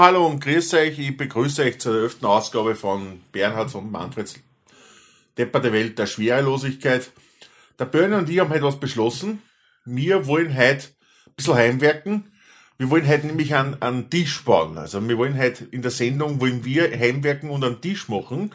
Hallo 0.00 0.26
und 0.26 0.42
grüß 0.42 0.74
euch. 0.74 0.98
Ich 0.98 1.16
begrüße 1.16 1.62
euch 1.62 1.78
zur 1.78 1.94
elften 2.02 2.26
Ausgabe 2.26 2.74
von 2.74 3.20
Bernhards 3.30 3.76
und 3.76 3.92
Manfreds 3.92 4.40
Depperte 5.38 5.72
Welt 5.72 6.00
der 6.00 6.06
Schwerelosigkeit. 6.06 7.12
Der 7.78 7.84
Börne 7.84 8.18
und 8.18 8.28
ich 8.28 8.40
haben 8.40 8.50
heute 8.50 8.64
was 8.64 8.80
beschlossen. 8.80 9.40
Wir 9.84 10.26
wollen 10.26 10.56
heute 10.56 10.88
ein 11.26 11.32
bisschen 11.36 11.54
heimwerken. 11.54 12.32
Wir 12.76 12.90
wollen 12.90 13.06
heute 13.06 13.28
nämlich 13.28 13.54
einen, 13.54 13.80
einen 13.80 14.10
Tisch 14.10 14.44
bauen. 14.44 14.78
Also 14.78 15.06
wir 15.08 15.16
wollen 15.16 15.38
heute 15.38 15.64
in 15.70 15.82
der 15.82 15.92
Sendung 15.92 16.40
wollen 16.40 16.64
wir 16.64 16.90
heimwerken 16.90 17.50
und 17.50 17.62
einen 17.62 17.80
Tisch 17.80 18.08
machen. 18.08 18.50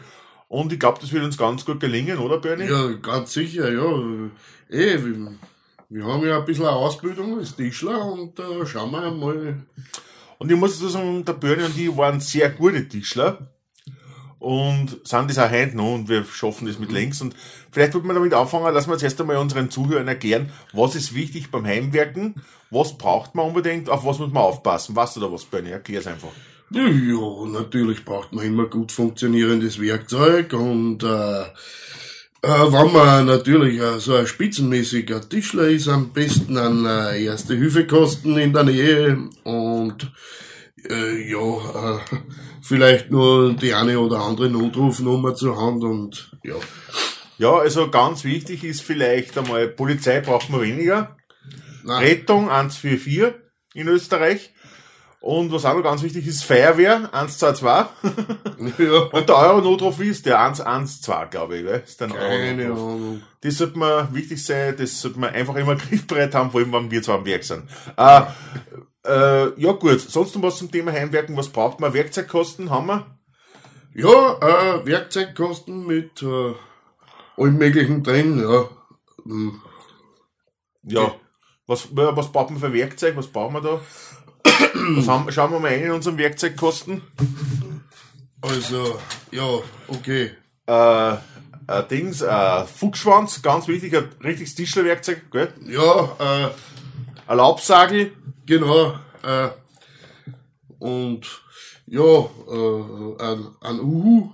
Und 0.48 0.74
ich 0.74 0.78
glaube, 0.78 0.98
das 1.00 1.10
wird 1.10 1.24
uns 1.24 1.38
ganz 1.38 1.64
gut 1.64 1.80
gelingen, 1.80 2.18
oder 2.18 2.36
Bernie? 2.36 2.68
Ja, 2.68 2.88
ganz 3.00 3.32
sicher, 3.32 3.72
ja. 3.72 4.28
Eh, 4.68 5.02
wir, 5.02 5.32
wir 5.88 6.04
haben 6.04 6.26
ja 6.26 6.38
ein 6.38 6.44
bisschen 6.44 6.66
eine 6.66 6.76
Ausbildung 6.76 7.38
als 7.38 7.56
Tischler 7.56 8.04
und 8.04 8.38
äh, 8.38 8.66
schauen 8.66 8.90
wir 8.90 9.10
mal. 9.10 9.56
Und 10.40 10.50
ich 10.50 10.56
muss 10.56 10.72
dazu 10.72 10.88
sagen, 10.88 11.22
der 11.22 11.34
Bernie 11.34 11.64
und 11.64 11.78
ich 11.78 11.96
waren 11.98 12.18
sehr 12.18 12.48
gute 12.48 12.88
Tischler. 12.88 13.50
Und 14.38 15.06
sind 15.06 15.28
das 15.28 15.38
auch 15.38 15.50
heute 15.50 15.76
noch 15.76 15.92
und 15.94 16.08
wir 16.08 16.24
schaffen 16.24 16.66
das 16.66 16.78
mit 16.78 16.90
links. 16.90 17.20
Und 17.20 17.36
vielleicht 17.70 17.92
wird 17.92 18.06
man 18.06 18.16
damit 18.16 18.32
anfangen, 18.32 18.72
dass 18.72 18.86
wir 18.86 18.94
jetzt 18.94 19.02
erst 19.02 19.20
einmal 19.20 19.36
unseren 19.36 19.70
Zuhörern 19.70 20.08
erklären, 20.08 20.50
was 20.72 20.94
ist 20.94 21.14
wichtig 21.14 21.50
beim 21.50 21.66
Heimwerken, 21.66 22.36
was 22.70 22.96
braucht 22.96 23.34
man 23.34 23.48
unbedingt, 23.48 23.90
auf 23.90 24.06
was 24.06 24.18
muss 24.18 24.32
man 24.32 24.42
aufpassen. 24.42 24.96
Weißt 24.96 25.16
du 25.16 25.20
da 25.20 25.30
was, 25.30 25.44
Bernie? 25.44 25.72
Erklär's 25.72 26.06
einfach. 26.06 26.30
Ja, 26.70 26.88
natürlich 26.88 28.02
braucht 28.06 28.32
man 28.32 28.46
immer 28.46 28.64
gut 28.64 28.92
funktionierendes 28.92 29.78
Werkzeug 29.78 30.54
und 30.54 31.02
äh, 31.02 31.44
äh, 32.42 32.48
wenn 32.48 32.92
man 32.92 33.26
natürlich 33.26 33.80
äh, 33.80 33.98
so 33.98 34.14
ein 34.14 34.26
spitzenmäßiger 34.26 35.28
Tischler 35.28 35.68
ist, 35.68 35.88
am 35.88 36.12
besten 36.12 36.56
an 36.56 36.86
äh, 36.86 37.24
erste 37.24 37.54
Hilfekosten 37.54 38.38
in 38.38 38.52
der 38.52 38.64
Nähe 38.64 39.28
und 39.44 40.12
äh, 40.88 41.30
ja, 41.30 41.96
äh, 41.96 41.98
vielleicht 42.62 43.10
nur 43.10 43.54
die 43.54 43.74
eine 43.74 43.98
oder 44.00 44.20
andere 44.20 44.48
Notrufnummer 44.48 45.34
zur 45.34 45.60
Hand 45.60 45.84
und 45.84 46.32
ja. 46.42 46.54
Ja, 47.38 47.56
also 47.56 47.90
ganz 47.90 48.24
wichtig 48.24 48.64
ist 48.64 48.82
vielleicht 48.82 49.38
einmal, 49.38 49.68
Polizei 49.68 50.20
braucht 50.20 50.50
man 50.50 50.60
weniger. 50.60 51.16
Nein. 51.84 52.04
Rettung 52.04 52.50
144 52.50 53.34
in 53.72 53.88
Österreich. 53.88 54.52
Und 55.20 55.52
was 55.52 55.66
auch 55.66 55.74
noch 55.74 55.82
ganz 55.82 56.02
wichtig 56.02 56.26
ist, 56.26 56.44
Feuerwehr 56.44 57.10
122. 57.12 57.92
ja. 58.78 59.00
Und 59.12 59.28
der 59.28 59.36
Euro-Notruf 59.36 60.00
ist 60.00 60.24
der 60.24 60.40
112, 60.40 61.28
glaube 61.28 61.58
ich, 61.58 61.64
gell? 61.64 61.82
Ist 61.84 62.00
der 62.00 62.08
Keine. 62.08 62.64
Ahnung. 62.66 63.22
Das 63.42 63.58
sollte 63.58 63.78
man 63.78 64.14
wichtig 64.14 64.42
sein, 64.42 64.76
das 64.78 64.98
sollte 64.98 65.18
man 65.18 65.34
einfach 65.34 65.56
immer 65.56 65.76
griffbereit 65.76 66.34
haben, 66.34 66.50
vor 66.50 66.60
allem 66.60 66.72
wenn 66.72 66.90
wir 66.90 67.02
zwar 67.02 67.18
am 67.18 67.26
Werk 67.26 67.44
sind. 67.44 67.64
Äh, 67.98 68.22
äh, 69.04 69.60
ja 69.60 69.72
gut, 69.72 70.00
sonst 70.00 70.34
noch 70.34 70.42
was 70.42 70.56
zum 70.56 70.70
Thema 70.70 70.90
Heimwerken, 70.92 71.36
was 71.36 71.50
braucht 71.50 71.80
man? 71.80 71.92
Werkzeugkosten 71.92 72.70
haben 72.70 72.86
wir? 72.86 73.06
Ja, 73.92 74.78
äh, 74.78 74.86
Werkzeugkosten 74.86 75.86
mit 75.86 76.22
äh, 76.22 76.54
allem 77.36 77.58
möglichen 77.58 78.02
drin, 78.02 78.40
ja. 78.40 78.68
Hm. 79.24 79.60
Ja. 80.82 81.14
Was, 81.66 81.88
was 81.92 82.32
braucht 82.32 82.50
man 82.50 82.58
für 82.58 82.72
Werkzeug? 82.72 83.16
Was 83.16 83.28
brauchen 83.28 83.54
wir 83.54 83.60
da? 83.60 83.80
Haben, 85.06 85.30
schauen 85.32 85.52
wir 85.52 85.60
mal 85.60 85.68
rein 85.68 85.84
in 85.84 85.90
unseren 85.90 86.18
Werkzeugkosten. 86.18 87.02
Also, 88.40 88.98
ja, 89.30 89.48
okay. 89.88 90.30
Äh, 90.66 91.12
äh, 91.12 91.84
Dings, 91.90 92.22
äh, 92.22 92.64
Fuchsschwanz, 92.64 93.42
ganz 93.42 93.68
wichtig, 93.68 93.96
ein 93.96 94.08
richtiges 94.22 94.54
Tischlerwerkzeug, 94.54 95.30
gell? 95.30 95.52
Ja, 95.66 96.16
äh, 96.18 96.50
Ein 97.26 97.36
Laubsagel, 97.36 98.12
genau. 98.46 98.94
Äh, 99.22 99.48
und 100.78 101.42
ja, 101.86 102.02
äh, 102.02 103.22
ein, 103.22 103.48
ein 103.60 103.80
Uhu 103.80 104.30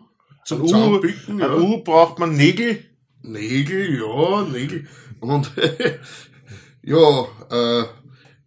zum 0.47 0.63
ein 0.63 0.75
Uhu, 0.75 1.01
ein 1.29 1.39
ja. 1.41 1.55
Uhu 1.57 1.83
braucht 1.83 2.21
man 2.21 2.37
Nägel, 2.37 2.85
Nägel, 3.23 3.99
ja, 3.99 4.43
Nägel. 4.43 4.87
Und 5.19 5.51
ja, 6.83 7.27
äh, 7.51 7.85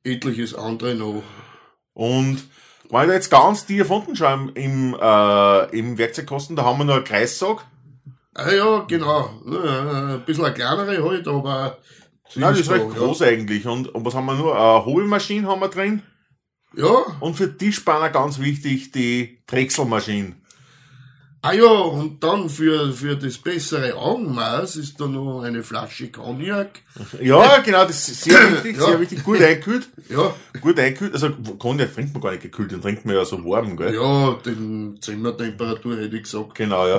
etliches 0.03 0.55
andere 0.55 0.95
noch. 0.95 1.23
Und 1.99 2.47
wenn 2.89 3.01
ich 3.01 3.07
da 3.07 3.13
jetzt 3.13 3.29
ganz 3.29 3.65
tief 3.65 3.89
unten 3.89 4.15
schaue 4.15 4.51
im, 4.53 4.95
äh, 4.99 5.77
im 5.77 5.97
Werkzeugkosten, 5.97 6.55
da 6.55 6.63
haben 6.63 6.77
wir 6.77 6.85
noch 6.85 6.95
einen 6.95 7.03
Kreissag. 7.03 7.65
Ah 8.33 8.49
ja, 8.49 8.85
genau. 8.87 9.29
Ein 9.45 10.23
bisschen 10.25 10.45
eine 10.45 10.53
kleinere 10.53 11.03
halt, 11.03 11.27
aber 11.27 11.77
Nein, 12.35 12.51
das 12.51 12.61
ist 12.61 12.69
da, 12.69 12.75
recht 12.75 12.89
groß 12.91 13.21
eigentlich. 13.23 13.67
Und, 13.67 13.93
und 13.93 14.05
was 14.05 14.15
haben 14.15 14.27
wir 14.27 14.35
nur? 14.35 14.55
Eine 14.55 14.85
Hobelmaschine 14.85 15.45
haben 15.45 15.59
wir 15.59 15.67
drin. 15.67 16.01
Ja. 16.73 16.85
ja. 16.85 17.17
Und 17.19 17.35
für 17.35 17.57
Tischspanner 17.57 18.11
ganz 18.11 18.39
wichtig, 18.39 18.91
die 18.91 19.43
Drechselmaschine. 19.45 20.37
Ah 21.41 21.53
ja, 21.53 21.71
und 21.71 22.21
dann 22.21 22.49
für, 22.49 22.91
für 22.91 23.15
das 23.15 23.37
bessere 23.37 23.95
Augenmaß 23.95 24.75
ist 24.75 24.99
da 24.99 25.05
noch 25.07 25.41
eine 25.41 25.63
Flasche 25.63 26.09
Cognac. 26.11 26.81
Ja, 27.21 27.59
genau, 27.59 27.85
das 27.85 28.09
ist 28.09 28.23
sehr 28.25 28.51
wichtig, 28.51 28.77
Ja. 28.77 28.85
sehr 28.87 28.99
wichtig. 28.99 29.23
Gut 29.23 29.41
eingekühlt. 29.41 29.87
Ja, 30.09 30.33
Gut 30.59 30.77
eingekühlt. 30.77 31.13
Also 31.13 31.29
Cognac 31.57 31.93
trinkt 31.95 32.11
man 32.13 32.21
gar 32.21 32.31
nicht 32.31 32.41
gekühlt, 32.43 32.73
den 32.73 32.81
trinkt 32.81 33.05
man 33.05 33.15
ja 33.15 33.23
so 33.23 33.37
warm, 33.45 33.77
gell? 33.77 33.93
ja, 33.95 34.33
den 34.45 34.97
Zimmertemperatur 35.01 35.95
hätte 35.97 36.17
ich 36.17 36.23
gesagt. 36.23 36.55
Genau, 36.55 36.85
ja. 36.87 36.95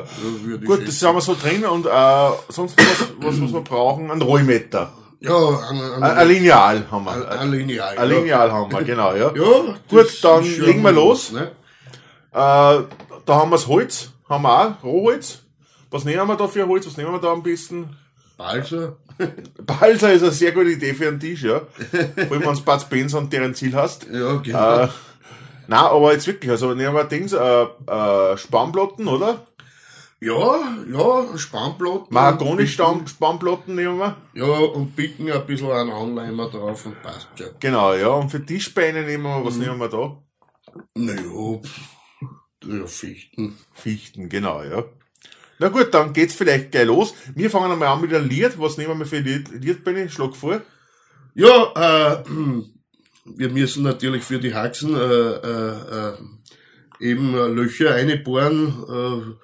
Ja, 0.49 0.57
Gut, 0.65 0.89
das 0.89 1.03
haben 1.03 1.17
wir 1.17 1.21
so 1.21 1.35
drin 1.39 1.63
und 1.67 1.85
äh, 1.85 2.29
sonst 2.49 2.79
was, 2.79 3.09
was 3.19 3.37
muss 3.37 3.53
man 3.53 3.63
brauchen? 3.65 4.11
Ein 4.11 4.23
Rollmeter. 4.23 4.91
Ja, 5.21 5.37
ein, 5.69 5.81
ein, 5.83 6.03
Ein, 6.03 6.29
Lineal 6.29 6.91
haben 6.91 7.05
wir. 7.05 7.31
ein 7.31 7.51
Lineal. 7.53 7.99
Ein 7.99 8.11
ja. 8.11 8.17
Lineal 8.17 8.53
haben 8.53 8.73
wir, 8.73 8.83
genau, 8.85 9.15
ja. 9.15 9.31
Ja, 9.37 9.77
Gut, 9.87 10.25
dann 10.25 10.45
legen 10.45 10.81
wir 10.81 10.93
los. 10.93 11.31
Ne? 11.33 11.43
Äh, 11.43 12.33
da 12.33 12.87
haben 13.29 13.51
wir 13.51 13.57
das 13.57 13.67
Holz, 13.67 14.13
haben 14.31 14.43
wir 14.43 14.59
auch, 14.59 14.83
Rohholz. 14.83 15.43
Was 15.91 16.05
nehmen 16.05 16.27
wir 16.29 16.37
da 16.37 16.47
für 16.47 16.67
Holz? 16.67 16.87
Was 16.87 16.97
nehmen 16.97 17.13
wir 17.13 17.21
da 17.21 17.33
am 17.33 17.43
besten? 17.43 17.97
Balsa. 18.37 18.97
Balsa 19.67 20.09
ist 20.09 20.23
eine 20.23 20.33
sehr 20.33 20.53
gute 20.53 20.71
Idee 20.71 20.95
für 20.95 21.09
einen 21.09 21.21
Tisch, 21.21 21.43
ja. 21.43 21.61
Vor 21.61 22.01
allem, 22.01 22.47
wenn 22.47 22.55
du 22.55 22.63
Bud 22.63 22.81
Spencer 22.81 23.19
und 23.19 23.33
deren 23.33 23.55
Ziel 23.55 23.75
hast. 23.75 24.07
Ja, 24.11 24.37
genau. 24.37 24.79
Äh, 24.85 24.89
na, 25.67 25.91
aber 25.91 26.13
jetzt 26.13 26.27
wirklich, 26.27 26.51
also 26.51 26.75
nehmen 26.75 26.95
wir 26.95 27.05
Dings, 27.05 27.33
äh, 27.33 27.63
äh, 27.63 28.37
Spannplatten, 28.37 29.09
oder? 29.09 29.47
Ja, 30.21 30.61
ja, 30.93 31.39
Spannplatten. 31.39 32.07
Mahagoni-Spannplatten 32.11 33.75
nehmen 33.75 33.99
wir. 33.99 34.17
Ja, 34.35 34.45
und 34.45 34.95
bicken 34.95 35.31
ein 35.31 35.47
bisschen 35.47 35.71
einen 35.71 35.91
Anleimer 35.91 36.49
drauf 36.51 36.87
und 36.87 37.03
passt 37.03 37.29
schon. 37.37 37.49
Genau, 37.59 37.95
ja. 37.95 38.09
Und 38.09 38.31
für 38.31 38.45
Tischbeine 38.45 39.03
nehmen 39.03 39.25
wir, 39.25 39.45
was 39.45 39.57
nehmen 39.57 39.79
wir 39.79 39.89
da? 39.89 40.17
Naja, 40.95 41.61
ja, 42.65 42.87
Fichten. 42.87 43.57
Fichten, 43.73 44.29
genau, 44.29 44.63
ja. 44.63 44.85
Na 45.59 45.69
gut, 45.69 45.93
dann 45.93 46.13
geht's 46.13 46.35
vielleicht 46.35 46.73
gleich 46.73 46.87
los. 46.87 47.15
Wir 47.35 47.51
fangen 47.51 47.71
einmal 47.71 47.89
an 47.89 48.01
mit 48.01 48.15
einem 48.15 48.29
Lied. 48.29 48.59
Was 48.59 48.79
nehmen 48.79 48.99
wir 48.99 49.07
für 49.07 49.19
ein 49.19 49.25
Lied, 49.25 49.49
Lied 49.51 49.85
Benni? 49.85 50.09
Schlag 50.09 50.35
vor. 50.35 50.63
Ja, 51.35 52.23
äh, 52.23 52.25
wir 53.25 53.51
müssen 53.51 53.83
natürlich 53.83 54.25
für 54.25 54.39
die 54.39 54.55
Haxen 54.55 54.95
äh, 54.95 54.99
äh, 54.99 56.13
äh, 56.13 56.13
eben 57.01 57.35
äh, 57.35 57.47
Löcher 57.49 57.95
einbohren 57.95 58.85
äh, 58.89 59.35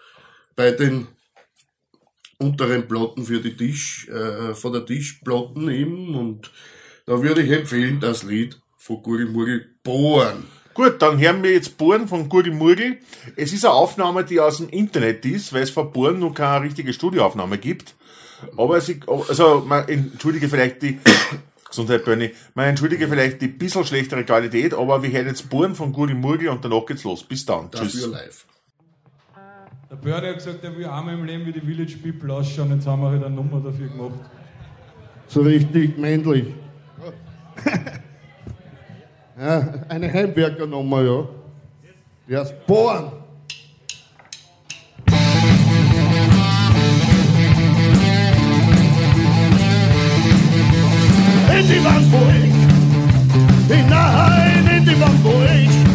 bei 0.56 0.70
den 0.70 1.08
unteren 2.38 2.88
Platten 2.88 3.24
für 3.24 3.40
die 3.40 3.56
Tisch, 3.56 4.10
von 4.54 4.72
der 4.72 4.84
Tischplatten 4.84 5.70
eben 5.70 6.14
und 6.14 6.50
da 7.06 7.22
würde 7.22 7.40
ich 7.40 7.50
empfehlen, 7.50 7.98
das 7.98 8.24
Lied 8.24 8.60
von 8.76 9.02
Gurgelmurgel 9.02 9.74
bohren. 9.82 10.44
Gut, 10.76 11.00
dann 11.00 11.18
hören 11.18 11.42
wir 11.42 11.52
jetzt 11.52 11.78
Bohren 11.78 12.06
von 12.06 12.28
Gurgel 12.28 12.52
Murgel. 12.52 12.98
Es 13.34 13.54
ist 13.54 13.64
eine 13.64 13.72
Aufnahme, 13.72 14.24
die 14.24 14.40
aus 14.40 14.58
dem 14.58 14.68
Internet 14.68 15.24
ist, 15.24 15.54
weil 15.54 15.62
es 15.62 15.70
von 15.70 15.90
Bohren 15.90 16.18
noch 16.18 16.34
keine 16.34 16.66
richtige 16.66 16.92
Studioaufnahme 16.92 17.56
gibt. 17.56 17.94
Aber 18.58 18.76
es, 18.76 18.92
also, 19.08 19.64
man 19.66 19.88
entschuldige 19.88 20.50
vielleicht 20.50 20.82
die, 20.82 20.98
Gesundheit, 21.70 22.04
Bernie, 22.04 22.32
man 22.54 22.66
entschuldige 22.66 23.08
vielleicht 23.08 23.40
die 23.40 23.48
bisschen 23.48 23.86
schlechtere 23.86 24.22
Qualität, 24.24 24.74
aber 24.74 25.02
wir 25.02 25.10
hören 25.10 25.28
jetzt 25.28 25.48
Bohren 25.48 25.74
von 25.74 25.94
Gurgel 25.94 26.14
Murgel 26.14 26.50
und 26.50 26.62
danach 26.62 26.84
geht's 26.84 27.04
los. 27.04 27.24
Bis 27.24 27.46
dann. 27.46 27.70
Dafür 27.70 27.88
Tschüss. 27.88 28.06
live. 28.08 28.44
Der 29.90 29.96
Bernie 29.96 30.28
hat 30.28 30.34
gesagt, 30.34 30.62
er 30.62 30.76
will 30.76 30.84
einmal 30.84 31.14
im 31.14 31.24
Leben 31.24 31.46
wie 31.46 31.52
die 31.52 31.60
Village 31.62 31.96
People 32.02 32.34
ausschauen. 32.34 32.70
Jetzt 32.72 32.86
haben 32.86 33.00
wir 33.00 33.12
halt 33.12 33.24
eine 33.24 33.34
Nummer 33.34 33.60
dafür 33.60 33.88
gemacht. 33.88 34.20
So 35.26 35.40
richtig 35.40 35.96
männlich. 35.96 36.48
ja, 39.38 39.74
eine 39.88 40.12
Heimwerkernummer, 40.12 41.02
ja. 41.02 41.28
Ja, 42.28 42.44
bohren. 42.66 43.12
in 51.58 51.66
die 51.68 51.84
Wand, 51.84 52.12
wo 52.12 52.18
ich 52.28 53.76
hinein 53.76 54.66
in 54.76 54.84
die 54.84 55.00
Wand, 55.00 55.24
wo 55.24 55.30
ich 55.44 55.85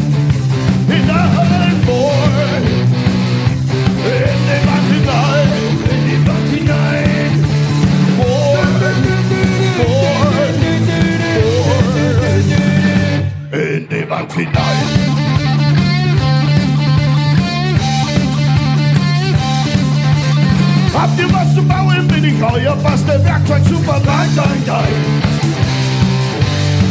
euer 22.44 22.76
Bastel 22.78 23.24
Werkzeug 23.24 23.62
super 23.70 24.02
nein, 24.06 24.30
nein, 24.36 24.64
nein. 24.66 25.32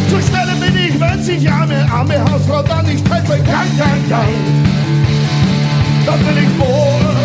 Zur 0.08 0.20
Stelle 0.22 0.54
bin 0.60 0.76
ich, 0.76 1.00
wenn 1.00 1.22
sich 1.22 1.50
arme, 1.50 1.86
arme 1.90 2.18
Hausfrau 2.30 2.62
dann 2.62 2.86
nicht 2.86 3.08
helfe, 3.08 3.38
kann, 3.44 3.78
kann, 3.78 4.08
kann. 4.08 4.34
Da 6.06 6.12
will 6.14 6.38
ich 6.42 6.58
bohren, 6.58 7.16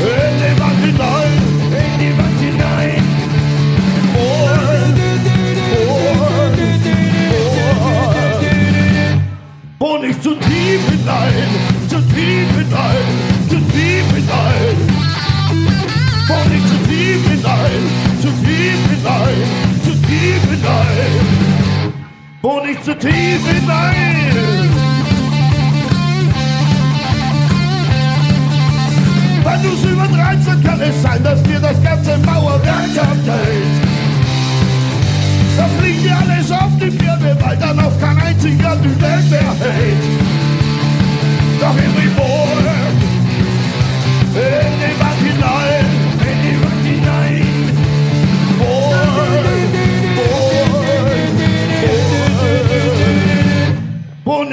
in 0.00 0.34
die 0.38 0.60
Wand 0.60 0.80
hinein, 0.84 1.32
in 1.70 1.98
die 2.00 2.12
Wand 2.18 2.40
hinein. 2.40 3.02
Bohren, 4.14 4.94
bohren, 5.70 6.52
bohren. 7.30 8.08
Bohr 9.78 9.98
nicht 10.00 10.22
zu 10.22 10.34
tief 10.34 10.80
hinein, 10.90 11.50
zu 11.88 11.96
tief 11.96 12.48
hinein, 12.56 13.08
zu 13.48 13.56
tief 13.56 14.06
hinein. 14.14 14.77
Hinein, 18.98 19.80
zu 19.84 19.92
tief 20.06 20.42
hinein. 20.50 21.92
Bohr 22.42 22.64
nicht 22.64 22.84
zu 22.84 22.96
tief 22.96 23.40
hinein. 23.46 24.70
Wenn 29.44 29.62
du's 29.62 29.84
übertreibst, 29.84 30.48
dann 30.48 30.62
kann 30.62 30.80
es 30.80 31.02
sein, 31.02 31.22
dass 31.22 31.42
dir 31.42 31.60
das 31.60 31.82
ganze 31.82 32.18
Mauerwerk 32.18 32.98
abhält. 32.98 33.88
Da 35.56 35.66
fliegt 35.78 36.04
dir 36.04 36.16
alles 36.16 36.50
auf 36.50 36.70
die 36.80 36.90
Birne, 36.90 37.36
weil 37.40 37.56
dann 37.56 37.80
auch 37.80 37.98
kein 38.00 38.20
einziger 38.20 38.76
die 38.76 39.00
Welt 39.02 39.30
mehr 39.30 39.54
hält. 39.60 40.04
Doch 41.60 41.76
in 41.76 41.92
die 42.00 42.08
Bohren, 42.14 42.94
in 44.34 44.72
die 44.80 45.00
Wand 45.00 45.20
hinein, 45.26 45.77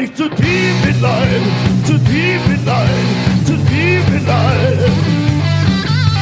nicht 0.05 0.17
zu 0.17 0.29
tief 0.29 0.85
hinein, 0.85 1.41
zu 1.83 1.93
tief 1.97 2.41
hinein, 2.45 3.05
zu 3.43 3.53
tief 3.53 4.05
hinein. 4.13 4.77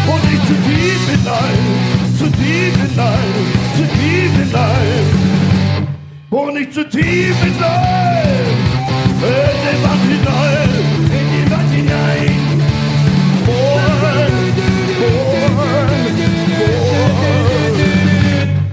Bohr 0.06 0.20
nicht 0.30 0.48
zu 0.48 0.54
tief 0.68 1.10
hinein, 1.12 1.64
zu 2.18 2.26
tief 2.32 2.76
hinein, 2.82 3.34
zu 3.76 3.84
tief 3.98 4.32
hinein. 4.40 5.06
Bohr 6.30 6.52
nicht 6.54 6.74
zu 6.74 6.84
tief 6.90 7.36
hinein, 7.44 8.56
in 9.22 9.56
die 9.66 9.78
Wand 9.84 10.04
hinein, 10.14 10.70
in 11.18 11.26
die 11.34 11.46
Wand 11.52 11.72
hinein. 11.74 12.34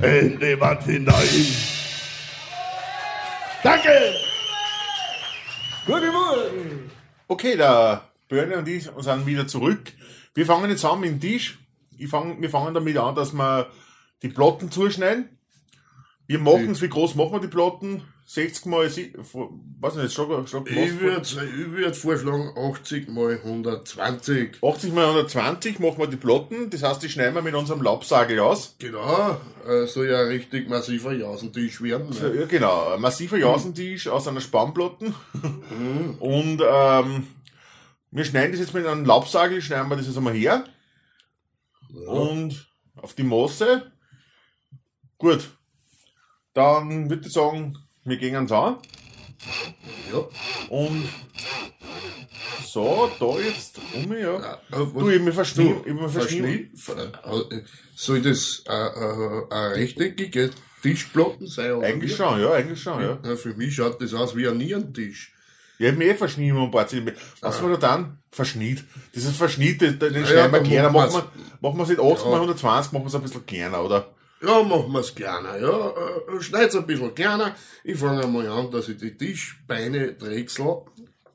In 0.03 0.39
die 0.39 0.61
Wand 0.61 0.83
hinein. 0.85 1.47
Danke! 3.65 4.30
Gute 5.91 6.13
Morgen! 6.13 6.89
Okay, 7.27 7.57
der 7.57 8.03
Börne 8.29 8.59
und 8.59 8.69
ich 8.69 8.89
sind 8.97 9.27
wieder 9.27 9.49
zurück. 9.49 9.93
Wir 10.35 10.47
fangen 10.47 10.71
jetzt 10.71 10.85
an 10.85 11.01
mit 11.01 11.11
dem 11.11 11.21
Tisch. 11.21 11.59
Ich 11.99 12.09
fang, 12.09 12.41
wir 12.41 12.49
fangen 12.49 12.75
damit 12.75 12.97
an, 12.97 13.17
dass 13.17 13.33
wir 13.33 13.67
die 14.23 14.29
Platten 14.29 14.71
zuschneiden. 14.71 15.37
Wir 16.29 16.39
machen 16.39 16.71
es, 16.71 16.81
wie 16.81 16.89
groß 16.89 17.17
machen 17.17 17.33
wir 17.33 17.41
die 17.41 17.49
Platten? 17.49 18.05
60 18.32 18.67
mal, 18.67 18.87
weiß 18.87 19.97
nicht, 19.97 20.12
schlag, 20.12 20.49
schlag 20.49 20.71
Ich 20.71 21.00
würde 21.00 21.21
ich 21.21 21.73
würd 21.73 21.97
vorschlagen 21.97 22.53
80 22.56 23.09
mal 23.09 23.32
120. 23.32 24.62
80 24.62 24.93
mal 24.93 25.06
120 25.06 25.81
machen 25.81 25.99
wir 25.99 26.06
die 26.06 26.17
Platten, 26.17 26.71
das 26.71 26.85
heißt, 26.85 27.03
die 27.03 27.09
schneiden 27.09 27.35
wir 27.35 27.43
mit 27.43 27.56
unserem 27.56 27.82
Laubsagel 27.82 28.38
aus. 28.38 28.77
Genau, 28.79 29.37
äh, 29.67 29.85
soll 29.87 30.11
ja 30.11 30.21
ein 30.21 30.29
richtig 30.29 30.69
massiver 30.69 31.12
Jausentisch 31.12 31.82
werden. 31.82 32.11
Ne? 32.11 32.41
Ja, 32.43 32.47
genau, 32.47 32.94
ein 32.94 33.00
massiver 33.00 33.37
Jausentisch 33.37 34.06
aus 34.06 34.29
einer 34.29 34.41
Spannplatten. 34.41 35.12
Und 36.21 36.62
ähm, 36.65 37.27
wir 38.12 38.25
schneiden 38.25 38.53
das 38.53 38.61
jetzt 38.61 38.75
mit 38.75 38.87
einem 38.87 39.06
Laubsagel, 39.06 39.61
schneiden 39.61 39.88
wir 39.88 39.97
das 39.97 40.06
jetzt 40.06 40.17
einmal 40.17 40.35
her. 40.35 40.62
Und 42.06 42.71
auf 42.94 43.15
die 43.15 43.25
Maße. 43.25 43.91
Gut. 45.19 45.50
Dann 46.55 47.11
würde 47.11 47.27
ich 47.27 47.32
sagen, 47.32 47.77
wir 48.05 48.17
gehen 48.17 48.35
ans 48.37 48.52
an. 48.52 48.76
Ja. 50.12 50.25
Und 50.69 51.08
so, 52.67 53.11
da 53.19 53.38
jetzt 53.41 53.79
um, 53.94 54.12
ja. 54.12 54.38
Ja, 54.38 54.58
Du, 54.70 55.08
ich 55.11 55.20
mich 55.20 55.35
verschnitten. 55.35 55.81
Ich 55.87 55.94
mich. 56.41 56.88
Äh, 56.88 57.62
Soll 57.97 58.23
das 58.23 58.62
äh, 58.69 58.73
äh, 58.73 59.43
eine 59.50 59.75
rechteckige 59.76 60.50
Tischplatten 60.82 61.47
sein? 61.47 61.73
oder 61.73 61.87
Eigentlich 61.88 62.12
wie? 62.12 62.17
schon, 62.17 62.41
ja, 62.41 62.52
eigentlich 62.52 62.82
schon, 62.82 63.00
ja. 63.02 63.19
Ja, 63.25 63.37
für 63.37 63.55
mich 63.55 63.75
schaut 63.75 64.00
das 64.00 64.14
aus 64.14 64.37
wie 64.37 64.46
ein 64.49 64.56
Nierentisch. 64.58 65.32
Ich 65.79 65.88
hab 65.88 65.96
mich 65.96 66.08
eh 66.08 66.14
verschnitten 66.14 66.56
um 66.58 66.64
ein 66.64 66.70
paar 66.70 66.87
Zentimeter. 66.87 67.19
Was 67.41 67.62
war 67.62 67.70
da 67.70 67.76
dann? 67.76 68.19
Verschnitt. 68.31 68.85
Dieses 69.14 69.35
Verschnitt, 69.37 69.81
den 69.81 69.99
Ja, 70.00 70.26
schneiden 70.26 70.53
wir 70.53 70.61
kleiner. 70.62 70.91
machen 70.91 71.12
wir, 71.14 71.82
es 71.82 71.88
nicht 71.88 72.00
80 72.00 72.25
Ja. 72.25 72.31
mal 72.31 72.37
120, 72.37 72.93
machen 72.93 73.05
wir 73.05 73.08
es 73.08 73.14
ein 73.14 73.23
bisschen 73.23 73.46
kleiner, 73.46 73.82
oder? 73.82 74.14
Ja, 74.43 74.63
machen 74.63 74.93
wir's 74.93 75.15
kleiner. 75.15 75.59
Ja, 75.59 75.89
äh, 75.91 76.41
schneid's 76.41 76.75
ein 76.75 76.87
bisschen 76.87 77.15
kleiner. 77.15 77.55
Ich 77.85 77.99
fange 77.99 78.23
einmal 78.25 78.47
an, 78.49 78.71
dass 78.71 78.89
ich 78.89 78.97
die 78.99 79.17
Tischbeine 79.17 80.15
drechsel. 80.15 80.83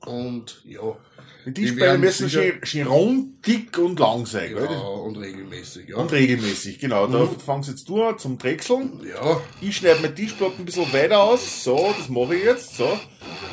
Und 0.06 0.62
ja. 0.66 0.98
Die 1.46 1.54
Tischbeine 1.54 2.00
müssen 2.00 2.28
schön, 2.30 2.60
schön 2.63 2.88
rund, 2.88 3.46
dick 3.46 3.78
und 3.78 4.00
lang 4.00 4.25
sein, 4.25 4.56
gell? 4.56 4.66
und 4.68 5.16
regelmäßig, 5.18 5.90
ja. 5.90 5.98
Und 5.98 6.12
regelmäßig, 6.12 6.80
genau. 6.80 7.06
Da 7.06 7.19
Mhm. 7.19 7.40
fangst 7.40 7.69
du 7.69 7.74
jetzt 7.74 7.88
du 7.90 8.04
an 8.04 8.18
zum 8.18 8.40
Drechseln. 8.40 9.02
Ja, 9.07 9.40
Ich 9.62 9.78
schneide 9.78 10.02
meine 10.02 10.16
Tischplatten 10.16 10.60
ein 10.60 10.66
bisschen 10.66 10.92
weiter 10.92 11.19
aus. 11.22 11.63
So, 11.63 11.94
das 11.98 12.10
mache 12.10 12.36
ich 12.36 12.44
jetzt. 12.44 12.75
So. 12.78 12.86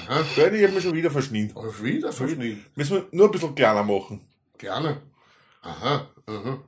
Aha. 0.08 0.24
Gell, 0.34 0.54
ich 0.54 0.62
habe 0.64 0.72
mich 0.74 0.82
schon 0.84 0.94
wieder 0.94 1.10
verschnitten. 1.10 1.54
aber 1.56 1.82
wieder 1.82 2.12
verschnitten. 2.12 2.64
Müssen 2.74 2.96
wir 2.96 3.06
nur 3.12 3.26
ein 3.28 3.32
bisschen 3.32 3.54
kleiner 3.54 3.82
machen. 3.82 4.20
Kleiner. 4.58 5.02
Aha, 5.60 6.08
aha. 6.26 6.62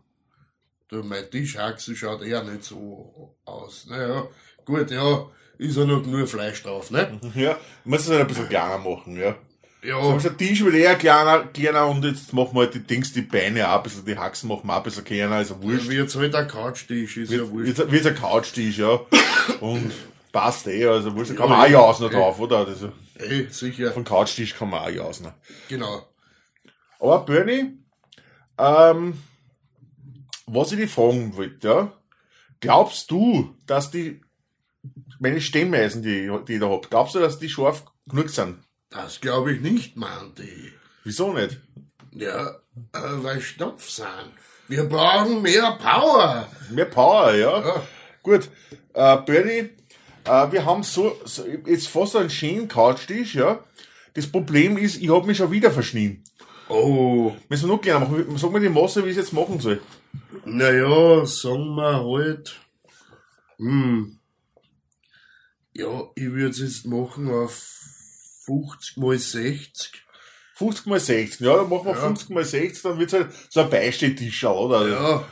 Du, 0.88 1.02
mein 1.02 1.30
Tischhaxen 1.30 1.96
schaut 1.96 2.22
eher 2.22 2.42
nicht 2.44 2.64
so 2.64 3.34
aus. 3.44 3.86
Naja, 3.88 4.24
gut, 4.64 4.90
ja, 4.90 5.26
ist 5.58 5.76
ja 5.76 5.84
noch 5.84 6.04
nur 6.04 6.26
Fleisch 6.26 6.62
drauf, 6.62 6.90
ne? 6.90 7.18
Ja, 7.34 7.56
muss 7.84 8.02
es 8.02 8.10
halt 8.10 8.20
ein 8.20 8.26
bisschen 8.26 8.48
kleiner 8.48 8.78
machen, 8.78 9.16
ja. 9.16 9.34
Ja, 9.82 10.00
So, 10.02 10.16
der 10.18 10.36
Tisch 10.36 10.64
wird 10.64 10.74
eher 10.76 10.94
kleiner, 10.96 11.44
kleiner 11.46 11.86
und 11.86 12.04
jetzt 12.04 12.32
machen 12.32 12.54
wir 12.54 12.60
halt 12.60 12.74
die 12.74 12.80
Dings, 12.80 13.12
die 13.12 13.20
Beine 13.22 13.68
auch 13.68 13.76
ein 13.78 13.82
bisschen, 13.82 14.04
die 14.04 14.16
Haxen 14.16 14.48
machen 14.48 14.66
wir 14.66 14.72
auch 14.72 14.78
ein 14.78 14.82
bisschen 14.82 15.04
kleiner, 15.04 15.36
also 15.36 15.62
wurscht. 15.62 15.88
wie 15.90 15.96
jetzt 15.96 16.16
halt 16.16 16.34
ein 16.34 16.48
Couchtisch, 16.48 17.16
ist 17.18 17.32
ja 17.32 17.48
wurscht. 17.50 17.78
Wie, 17.78 17.92
wie 18.02 18.08
ein 18.08 18.14
Couchtisch, 18.14 18.78
ja. 18.78 19.00
Und 19.60 19.92
passt 20.32 20.66
eh, 20.68 20.86
also 20.86 21.14
wurscht. 21.14 21.32
Da 21.32 21.34
kann 21.34 21.50
man 21.50 21.60
auch 21.60 21.68
jausen 21.70 22.10
drauf, 22.10 22.40
oder? 22.40 22.64
Das, 22.64 22.78
Ey, 23.16 23.46
sicher, 23.50 23.92
von 23.92 24.04
Couchtisch 24.04 24.54
kann 24.54 24.70
man 24.70 24.80
auch 24.80 24.88
jausen. 24.90 25.32
genau. 25.68 26.08
Aber 26.98 27.18
Bernie, 27.26 27.74
ähm, 28.56 29.18
was 30.46 30.72
ich 30.72 30.78
dich 30.78 30.90
fragen 30.90 31.36
wollte, 31.36 31.68
ja, 31.68 31.92
glaubst 32.60 33.10
du, 33.10 33.54
dass 33.66 33.90
die, 33.90 34.20
meine 35.18 35.40
Stemmeisen, 35.40 36.02
die, 36.02 36.30
die 36.46 36.54
ich 36.54 36.60
da 36.60 36.68
hab, 36.68 36.90
glaubst 36.90 37.14
du, 37.14 37.20
dass 37.20 37.38
die 37.38 37.48
scharf 37.48 37.84
genug 38.06 38.30
sind? 38.30 38.58
Das 38.90 39.20
glaube 39.20 39.52
ich 39.52 39.60
nicht, 39.60 39.96
Manti. 39.96 40.72
Wieso 41.04 41.32
nicht? 41.32 41.60
Ja, 42.12 42.50
äh, 42.92 43.00
weil 43.22 43.40
Stopf 43.40 43.88
sind. 43.88 44.32
Wir 44.68 44.84
brauchen 44.84 45.42
mehr 45.42 45.72
Power. 45.72 46.48
Mehr 46.70 46.86
Power, 46.86 47.34
ja. 47.34 47.60
Ja. 47.60 47.82
Gut, 48.22 48.48
äh, 48.94 49.16
Bernie, 49.18 49.70
äh, 50.24 50.52
wir 50.52 50.64
haben 50.64 50.82
so, 50.82 51.20
so 51.24 51.44
jetzt 51.66 51.88
fast 51.88 52.16
einen 52.16 52.30
schönen 52.30 52.68
Couchtisch, 52.68 53.34
ja. 53.34 53.62
Das 54.14 54.26
Problem 54.30 54.78
ist, 54.78 55.02
ich 55.02 55.10
hab 55.10 55.26
mich 55.26 55.38
schon 55.38 55.50
wieder 55.50 55.70
verschnien. 55.70 56.22
Oh, 56.68 57.32
Müssen 57.48 57.68
wir 57.68 57.74
noch 57.74 57.82
kleiner 57.82 58.00
machen. 58.00 58.38
Sag 58.38 58.52
mir 58.52 58.60
die 58.60 58.68
Masse, 58.68 59.04
wie 59.04 59.10
ich 59.10 59.16
es 59.16 59.24
jetzt 59.24 59.32
machen 59.32 59.60
soll. 59.60 59.80
Naja, 60.44 61.24
sagen 61.26 61.74
wir 61.76 62.04
halt, 62.04 62.60
hm, 63.58 64.18
ja, 65.74 66.02
ich 66.14 66.24
würde 66.30 66.50
es 66.50 66.58
jetzt 66.60 66.86
machen 66.86 67.30
auf 67.30 67.52
50 68.46 68.96
mal 68.98 69.18
60. 69.18 69.92
50 70.56 70.86
mal 70.86 71.00
60, 71.00 71.40
ja, 71.40 71.56
dann 71.56 71.68
machen 71.68 71.86
wir 71.86 71.92
Ja. 71.94 72.00
50 72.00 72.28
mal 72.30 72.44
60, 72.44 72.82
dann 72.82 72.98
wird's 72.98 73.12
halt 73.12 73.28
so 73.50 73.60
ein 73.60 73.70
Beistelltisch, 73.70 74.44
oder? 74.44 74.88
Ja, 74.88 75.24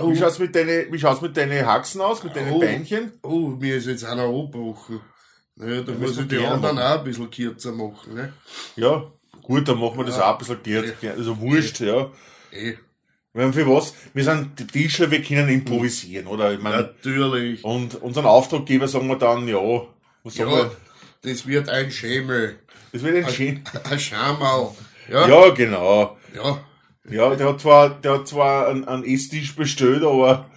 oh, 0.00 0.10
Wie 0.10 0.16
schaut's 0.16 0.38
mit 0.40 0.54
deinen, 0.54 0.92
wie 0.92 0.98
schaut's 0.98 1.20
mit 1.20 1.36
deinen 1.36 1.64
Haxen 1.64 2.00
aus, 2.00 2.24
mit 2.24 2.34
deinen 2.34 2.52
Oh. 2.54 2.58
Beinchen? 2.60 3.12
oh, 3.22 3.48
mir 3.50 3.76
ist 3.76 3.86
jetzt 3.86 4.04
einer 4.04 4.24
abgebrochen. 4.24 5.00
Naja, 5.56 5.82
da 5.82 5.92
muss 5.92 6.00
müssen 6.16 6.22
ich 6.24 6.28
die 6.30 6.38
anderen 6.44 6.74
machen. 6.74 6.78
auch 6.86 6.98
ein 6.98 7.04
bisschen 7.04 7.30
kürzer 7.30 7.70
machen, 7.70 8.14
ne? 8.14 8.32
Ja, 8.74 9.12
gut, 9.42 9.68
dann 9.68 9.78
machen 9.78 9.98
wir 9.98 10.04
das 10.06 10.16
Ja. 10.16 10.28
auch 10.32 10.32
ein 10.32 10.38
bisschen 10.38 10.62
gern- 11.00 11.16
also 11.16 11.38
wurscht, 11.38 11.78
ja. 11.78 12.10
Eh, 12.50 12.74
Ich 13.34 13.40
meine, 13.40 13.52
für 13.52 13.66
was? 13.68 13.94
Wir 14.14 14.22
sind 14.22 14.60
die 14.60 14.66
Tischler, 14.66 15.10
wir 15.10 15.20
können 15.20 15.48
improvisieren, 15.48 16.28
oder? 16.28 16.52
Ich 16.52 16.60
meine, 16.60 16.76
natürlich. 16.82 17.64
und 17.64 18.00
unseren 18.00 18.26
Auftraggeber 18.26 18.86
sagen 18.86 19.08
wir 19.08 19.16
dann, 19.16 19.48
ja, 19.48 19.58
was 20.22 20.34
sagen 20.36 20.50
Ja, 20.50 20.56
wir? 20.56 20.76
das 21.22 21.44
wird 21.44 21.68
ein 21.68 21.90
Schemel. 21.90 22.60
Das 22.92 23.02
wird 23.02 23.16
ein 23.26 23.28
schön. 23.32 23.64
Ein 23.90 23.98
Schamau. 23.98 24.76
Ja, 25.10 25.26
Ja, 25.26 25.48
genau. 25.50 26.16
ja. 26.32 26.60
Ja, 27.10 27.34
der 27.34 27.48
hat 27.48 27.60
zwar, 27.60 27.90
der 27.90 28.12
hat 28.20 28.28
zwar 28.28 28.68
einen, 28.68 28.84
einen 28.86 29.04
Esstisch 29.04 29.54
bestellt, 29.56 30.04
aber 30.04 30.48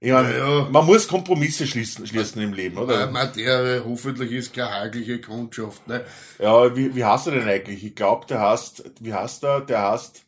ich 0.00 0.10
mein, 0.12 0.24
Ja, 0.30 0.58
ja. 0.62 0.68
man 0.68 0.84
muss 0.84 1.06
Kompromisse 1.06 1.64
schließen, 1.66 2.06
schließen 2.08 2.42
im 2.42 2.52
Leben, 2.52 2.76
oder? 2.76 3.06
Materie, 3.10 3.82
hoffentlich 3.84 4.32
ist 4.32 4.52
keine 4.52 4.72
hagliche 4.72 5.20
Kundschaft, 5.20 5.86
ne? 5.86 6.04
Ja, 6.40 6.74
wie, 6.76 6.92
wie 6.94 7.04
heißt 7.04 7.28
er 7.28 7.34
denn 7.34 7.48
eigentlich? 7.48 7.84
Ich 7.84 7.94
glaube, 7.94 8.26
der 8.26 8.40
heißt, 8.40 8.82
wie 9.00 9.14
heißt 9.14 9.44
er? 9.44 9.60
Der 9.60 9.92
heißt 9.92 10.24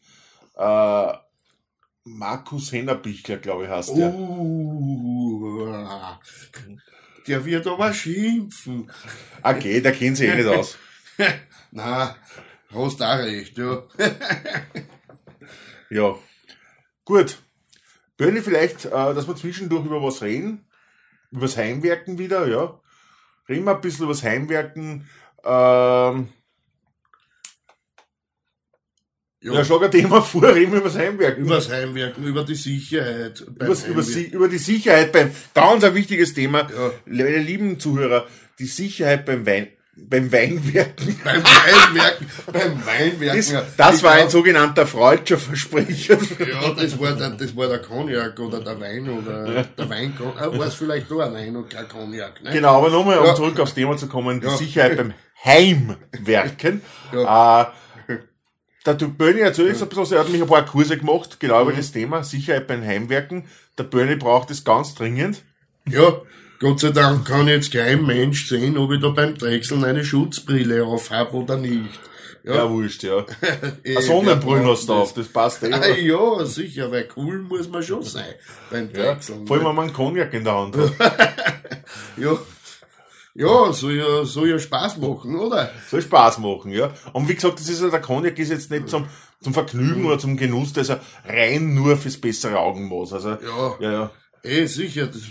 äh, 0.56 1.12
Markus 2.16 2.72
Hennerbichler, 2.72 3.38
glaube 3.38 3.64
ich, 3.64 3.70
heißt 3.70 3.96
der. 3.96 4.14
Uh, 4.14 5.66
der 7.26 7.44
wird 7.44 7.66
aber 7.66 7.92
schimpfen. 7.92 8.90
Okay, 9.42 9.80
der 9.80 9.92
kennt 9.92 10.16
sich 10.16 10.30
eh 10.30 10.34
nicht 10.34 10.46
aus. 10.48 10.78
Na, 11.70 12.16
hast 12.70 13.02
auch 13.02 13.18
recht, 13.18 13.58
ja. 13.58 13.82
Ja. 15.90 16.16
Gut. 17.04 17.38
Bernie, 18.16 18.40
vielleicht, 18.40 18.86
äh, 18.86 18.90
dass 18.90 19.28
wir 19.28 19.36
zwischendurch 19.36 19.86
über 19.86 20.02
was 20.02 20.22
reden. 20.22 20.66
Übers 21.30 21.56
Heimwerken 21.56 22.18
wieder, 22.18 22.46
ja. 22.46 22.80
Reden 23.48 23.64
wir 23.64 23.74
ein 23.74 23.80
bisschen 23.80 24.04
übers 24.04 24.22
Heimwerken. 24.22 25.08
Ähm, 25.44 26.28
ja, 29.40 29.52
ja. 29.52 29.64
schlag 29.64 29.82
ein 29.84 29.90
Thema 29.90 30.20
vor, 30.22 30.42
reden 30.54 30.72
wir 30.72 30.80
übers 30.80 30.96
Heimwerken. 30.96 31.44
Übers 31.44 31.70
Heimwerken, 31.70 32.24
über 32.24 32.44
die 32.44 32.54
Sicherheit. 32.56 33.40
Übers, 33.40 33.84
über. 33.86 34.02
Si- 34.02 34.24
über 34.32 34.48
die 34.48 34.58
Sicherheit 34.58 35.12
beim, 35.12 35.30
ganz 35.54 35.84
ein 35.84 35.94
wichtiges 35.94 36.34
Thema. 36.34 36.60
Ja. 36.60 36.90
Meine 37.06 37.38
lieben 37.38 37.78
Zuhörer, 37.78 38.26
die 38.58 38.66
Sicherheit 38.66 39.24
beim 39.24 39.46
Wein, 39.46 39.68
beim 39.96 40.32
Weinwerken. 40.32 41.20
beim 41.24 41.42
Weinwerken, 41.44 42.26
beim 42.52 42.86
Weinwerken. 42.86 43.36
Das, 43.54 43.76
das 43.76 44.02
war 44.02 44.12
ein 44.12 44.18
glaub, 44.22 44.30
sogenannter 44.32 44.86
freudscher 44.86 45.38
Versprecher. 45.38 46.18
Ja, 46.40 46.70
das 46.72 46.98
war, 47.00 47.12
der, 47.12 47.30
das 47.30 47.56
war 47.56 47.68
der 47.68 47.78
Cognac 47.78 48.38
oder 48.40 48.60
der 48.60 48.80
Wein 48.80 49.08
oder 49.08 49.64
der 49.64 49.88
Wein, 49.90 50.12
ah, 50.36 50.46
war 50.58 50.66
es 50.66 50.74
vielleicht 50.74 51.10
auch 51.12 51.20
ein 51.20 51.32
Wein 51.34 51.54
und 51.56 51.70
kein 51.70 51.86
Cognac, 51.88 52.42
ne? 52.42 52.50
Genau, 52.52 52.78
aber 52.78 52.90
nochmal, 52.90 53.18
um 53.18 53.26
Ja. 53.26 53.34
zurück 53.36 53.58
aufs 53.60 53.74
Thema 53.74 53.96
zu 53.96 54.08
kommen, 54.08 54.40
die 54.40 54.46
Ja. 54.46 54.56
Sicherheit 54.56 54.96
beim 54.96 55.14
Heimwerken. 55.44 56.82
Äh, 57.12 57.64
der 58.94 59.06
Böni 59.06 59.40
erzählt 59.40 59.68
jetzt 59.68 59.82
ein 59.82 59.88
bisschen, 59.88 60.12
er 60.16 60.20
hat 60.20 60.28
mich 60.30 60.40
ein 60.40 60.46
paar 60.48 60.64
Kurse 60.66 60.96
gemacht, 60.98 61.38
genau 61.40 61.62
Mhm. 61.64 61.68
über 61.70 61.76
das 61.78 61.92
Thema 61.92 62.22
Sicherheit 62.24 62.66
beim 62.66 62.82
Heimwerken. 62.84 63.44
Der 63.76 63.84
Böni 63.84 64.16
braucht 64.16 64.50
es 64.50 64.64
ganz 64.64 64.94
dringend. 64.94 65.42
Ja, 65.88 66.20
Gott 66.60 66.80
sei 66.80 66.90
Dank 66.90 67.26
kann 67.26 67.46
jetzt 67.48 67.72
kein 67.72 68.04
Mensch 68.04 68.48
sehen, 68.48 68.76
ob 68.78 68.90
ich 68.92 69.00
da 69.00 69.08
beim 69.10 69.36
Drechseln 69.38 69.84
eine 69.84 70.04
Schutzbrille 70.04 70.84
aufhab 70.84 71.32
oder 71.34 71.56
nicht. 71.56 72.00
Ja, 72.44 72.70
wurscht, 72.70 73.02
ja. 73.02 73.26
eh, 73.84 73.96
Ein 73.96 74.02
Sonnenbrille 74.02 74.64
hast 74.66 74.88
du 74.88 74.94
auf, 74.94 75.12
das 75.12 75.28
passt 75.28 75.62
eh. 75.64 75.72
Ah, 75.72 75.86
ja, 75.96 76.44
sicher, 76.46 76.90
weil 76.90 77.08
cool 77.16 77.40
muss 77.40 77.68
man 77.68 77.82
schon 77.82 78.02
sein 78.02 78.24
beim 78.70 78.88
Ja, 78.94 79.12
Drechseln. 79.14 79.46
vor 79.46 79.56
allem, 79.56 79.64
ne? 79.64 79.68
wenn 79.70 79.76
man 79.76 79.84
einen 79.86 79.92
Cognac 79.94 80.32
in 80.32 80.44
der 80.44 80.54
Hand 80.54 80.76
hat. 80.76 80.92
ja, 82.16 82.38
ja, 83.38 83.72
soll 83.72 83.94
ja, 83.94 84.24
soll 84.24 84.50
ja 84.50 84.58
Spaß 84.58 84.98
machen, 84.98 85.36
oder? 85.36 85.70
Soll 85.88 86.02
Spaß 86.02 86.38
machen, 86.38 86.72
ja. 86.72 86.92
Und 87.12 87.28
wie 87.28 87.34
gesagt, 87.34 87.60
das 87.60 87.68
ist 87.68 87.80
ja, 87.80 87.88
der 87.88 88.00
Cognac 88.00 88.36
ist 88.38 88.50
jetzt 88.50 88.70
nicht 88.70 88.88
zum, 88.88 89.06
zum 89.40 89.54
Vergnügen 89.54 90.04
oder 90.04 90.18
zum 90.18 90.36
Genuss, 90.36 90.72
das 90.72 90.88
ist 90.88 90.96
ja 90.96 91.00
rein 91.24 91.74
nur 91.74 91.96
fürs 91.96 92.20
bessere 92.20 92.58
Augenmaß. 92.58 93.12
Also, 93.12 93.28
Ja. 93.30 93.76
ja, 93.78 93.92
ja. 93.92 94.10
Eh, 94.42 94.66
sicher, 94.66 95.06
das, 95.06 95.22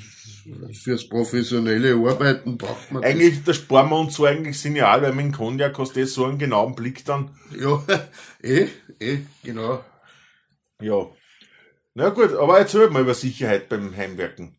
fürs 0.84 1.10
professionelle 1.10 1.96
Arbeiten 1.96 2.58
braucht 2.58 2.92
man 2.92 3.04
Eigentlich, 3.04 3.44
da 3.44 3.54
sparen 3.54 3.90
wir 3.90 4.00
uns 4.00 4.16
so 4.16 4.26
eigentlich 4.26 4.62
genial, 4.64 5.02
weil 5.02 5.12
mit 5.14 5.26
dem 5.26 5.32
Cognac 5.34 5.78
hast 5.78 5.96
du 5.96 6.00
eh 6.00 6.06
so 6.06 6.26
einen 6.26 6.40
genauen 6.40 6.76
Blick 6.76 7.04
dann. 7.04 7.32
Ja, 7.60 7.84
eh, 8.42 8.68
eh, 9.00 9.20
genau. 9.44 9.84
Ja. 10.82 11.08
Na 11.94 12.10
gut, 12.10 12.34
aber 12.34 12.60
erzähl 12.60 12.90
mal 12.90 13.02
über 13.02 13.16
Sicherheit 13.16 13.68
beim 13.70 13.96
Heimwerken. 13.98 14.56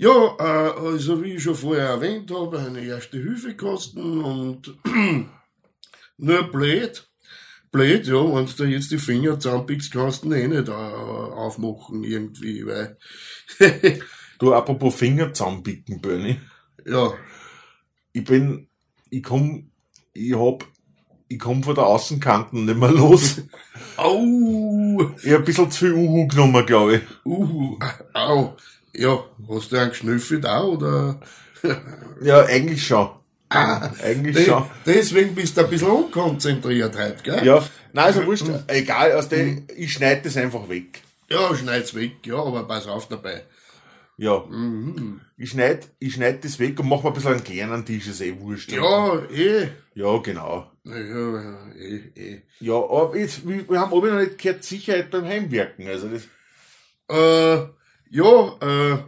Ja, 0.00 0.34
äh, 0.38 0.80
also 0.88 1.22
wie 1.22 1.34
ich 1.34 1.42
schon 1.42 1.54
vorher 1.54 1.88
erwähnt 1.88 2.30
habe, 2.30 2.58
eine 2.58 2.80
erste 2.82 3.18
Hilfe 3.18 3.54
kosten 3.54 4.22
und 4.24 4.74
nur 6.16 6.42
blöd. 6.50 7.06
Blöd, 7.70 8.06
ja, 8.06 8.14
wenn 8.34 8.46
du 8.46 8.52
da 8.56 8.64
jetzt 8.64 8.90
die 8.92 8.98
Finger 8.98 9.38
zusammenpickst, 9.38 9.92
kannst 9.92 10.24
du 10.24 10.32
eh 10.32 10.48
nicht 10.48 10.68
äh, 10.68 10.72
aufmachen 10.72 12.02
irgendwie, 12.02 12.66
weil, 12.66 12.96
Du, 14.38 14.54
apropos 14.54 14.94
Finger 14.94 15.34
zusammenbicken, 15.34 16.00
Bernie. 16.00 16.40
ja, 16.86 17.12
Ich 18.14 18.24
bin, 18.24 18.68
ich 19.10 19.22
komm, 19.22 19.70
ich 20.14 20.34
hab, 20.34 20.64
ich 21.28 21.38
komm 21.38 21.62
von 21.62 21.74
der 21.74 21.84
Außenkanten 21.86 22.64
nicht 22.64 22.78
mehr 22.78 22.90
los. 22.90 23.42
au, 23.98 25.14
Ich 25.22 25.30
hab 25.30 25.40
ein 25.40 25.44
bisschen 25.44 25.70
zu 25.70 25.78
viel 25.84 25.92
Uhu 25.92 26.26
genommen, 26.26 26.64
glaube 26.64 26.96
ich. 26.96 27.02
uh, 27.26 27.78
au, 28.14 28.56
ja, 28.94 29.24
hast 29.48 29.72
du 29.72 29.76
einen 29.76 29.90
Geschnüffel 29.90 30.40
da 30.40 30.62
oder? 30.64 31.20
Ja, 32.22 32.44
eigentlich 32.44 32.86
schon. 32.86 33.10
Ah, 33.50 33.90
Eigentlich 34.02 34.36
de 34.36 34.44
schon. 34.46 34.64
deswegen 34.86 35.34
bist 35.34 35.56
du 35.56 35.62
ein 35.62 35.70
bisschen 35.70 35.88
unkonzentriert 35.88 36.96
heute, 36.96 37.22
gell? 37.22 37.44
Ja, 37.44 37.64
nein, 37.92 38.04
also 38.04 38.24
wurscht, 38.24 38.46
egal, 38.68 39.12
aus 39.12 39.28
dem, 39.28 39.66
ich 39.76 39.92
schneide 39.92 40.22
das 40.22 40.36
einfach 40.36 40.68
weg. 40.68 41.00
Ja, 41.28 41.54
schneid's 41.54 41.94
weg, 41.94 42.12
ja, 42.24 42.36
aber 42.36 42.62
pass 42.64 42.86
auf 42.86 43.08
dabei. 43.08 43.42
Ja. 44.18 44.44
Ich 45.38 45.50
schneide 45.50 45.80
ich 45.98 46.14
schneid 46.14 46.44
das 46.44 46.58
weg 46.58 46.78
und 46.78 46.88
mach 46.88 47.02
mir 47.02 47.08
ein 47.08 47.14
bisschen 47.14 47.32
einen 47.32 47.44
kleinen 47.44 47.84
Tisch, 47.86 48.06
ist 48.06 48.20
eh 48.20 48.38
wurscht. 48.38 48.70
Ja, 48.70 49.18
eh, 49.34 49.68
Ja, 49.94 50.18
genau. 50.18 50.70
ja, 50.84 50.96
ja, 50.98 51.66
eh, 51.76 52.00
eh. 52.14 52.42
Ja, 52.60 52.74
aber 52.74 53.16
jetzt, 53.16 53.48
wir, 53.48 53.80
haben 53.80 53.92
oben 53.92 54.10
noch 54.14 54.20
nicht 54.20 54.38
gehört, 54.38 54.62
Sicherheit 54.62 55.10
beim 55.10 55.24
Heimwerken. 55.24 55.88
Also 55.88 56.08
das, 56.08 56.22
Äh, 57.08 57.66
ja, 58.10 58.56
äh, 58.60 58.98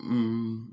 mh, 0.00 0.66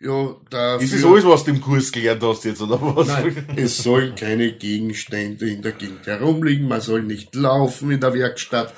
ja, 0.00 0.36
dafür, 0.48 0.84
ist 0.84 0.94
das 0.94 1.04
alles, 1.04 1.24
was 1.24 1.44
du 1.44 1.50
im 1.50 1.60
Kurs 1.60 1.90
gelernt 1.90 2.22
hast 2.22 2.44
jetzt, 2.44 2.62
oder 2.62 2.80
was? 2.80 3.08
Nein, 3.08 3.46
es 3.56 3.78
sollen 3.78 4.14
keine 4.14 4.52
Gegenstände 4.52 5.50
in 5.50 5.60
der 5.62 5.72
Gegend 5.72 6.06
herumliegen, 6.06 6.68
man 6.68 6.80
soll 6.80 7.02
nicht 7.02 7.34
laufen 7.34 7.90
in 7.90 8.00
der 8.00 8.14
Werkstatt. 8.14 8.72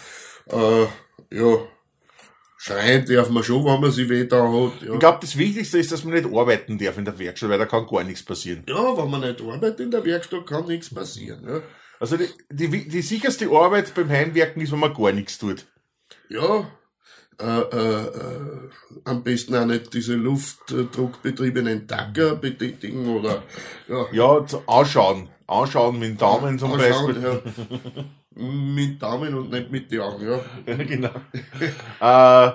Äh, 0.46 0.86
ja, 1.30 1.58
schreien 2.56 3.04
darf 3.04 3.28
man 3.28 3.44
schon, 3.44 3.64
wenn 3.66 3.80
man 3.80 3.90
sich 3.92 4.08
weh 4.08 4.24
da 4.24 4.50
hat. 4.50 4.82
Ja. 4.82 4.94
Ich 4.94 4.98
glaube, 4.98 5.18
das 5.20 5.36
Wichtigste 5.36 5.78
ist, 5.78 5.92
dass 5.92 6.04
man 6.04 6.14
nicht 6.14 6.26
arbeiten 6.26 6.78
darf 6.78 6.96
in 6.96 7.04
der 7.04 7.18
Werkstatt, 7.18 7.50
weil 7.50 7.58
da 7.58 7.66
kann 7.66 7.86
gar 7.86 8.02
nichts 8.02 8.22
passieren. 8.22 8.64
ja, 8.66 8.96
wenn 8.96 9.10
man 9.10 9.20
nicht 9.20 9.42
arbeitet 9.42 9.80
in 9.80 9.90
der 9.90 10.04
Werkstatt, 10.04 10.46
kann 10.46 10.66
nichts 10.66 10.92
passieren. 10.92 11.46
Ja, 11.46 11.60
Also 12.00 12.16
die, 12.16 12.28
die, 12.50 12.88
die 12.88 13.02
sicherste 13.02 13.50
Arbeit 13.50 13.94
beim 13.94 14.08
Heimwerken 14.08 14.62
ist, 14.62 14.72
wenn 14.72 14.80
man 14.80 14.94
gar 14.94 15.12
nichts 15.12 15.38
tut. 15.38 15.66
ja 16.30 16.66
äh, 17.40 17.76
äh, 17.76 18.10
am 19.04 19.22
besten 19.22 19.54
auch 19.56 19.64
nicht 19.64 19.92
diese 19.94 20.14
luftdruckbetriebenen 20.14 21.86
Tacker 21.86 22.36
betätigen 22.36 23.08
oder 23.08 23.42
ja, 23.88 24.06
Ja, 24.12 24.44
anschauen. 24.66 25.28
Anschauen 25.46 25.98
mit 25.98 26.20
Daumen 26.20 26.58
zum 26.58 26.72
anschauen, 26.74 27.14
Beispiel. 27.14 27.42
ja. 28.36 28.42
mit 28.44 29.02
Daumen 29.02 29.34
und 29.34 29.50
nicht 29.50 29.70
mit 29.70 29.90
den 29.90 30.00
Augen, 30.00 30.24
ja. 30.28 30.74
genau. 30.74 31.10
äh, 32.00 32.52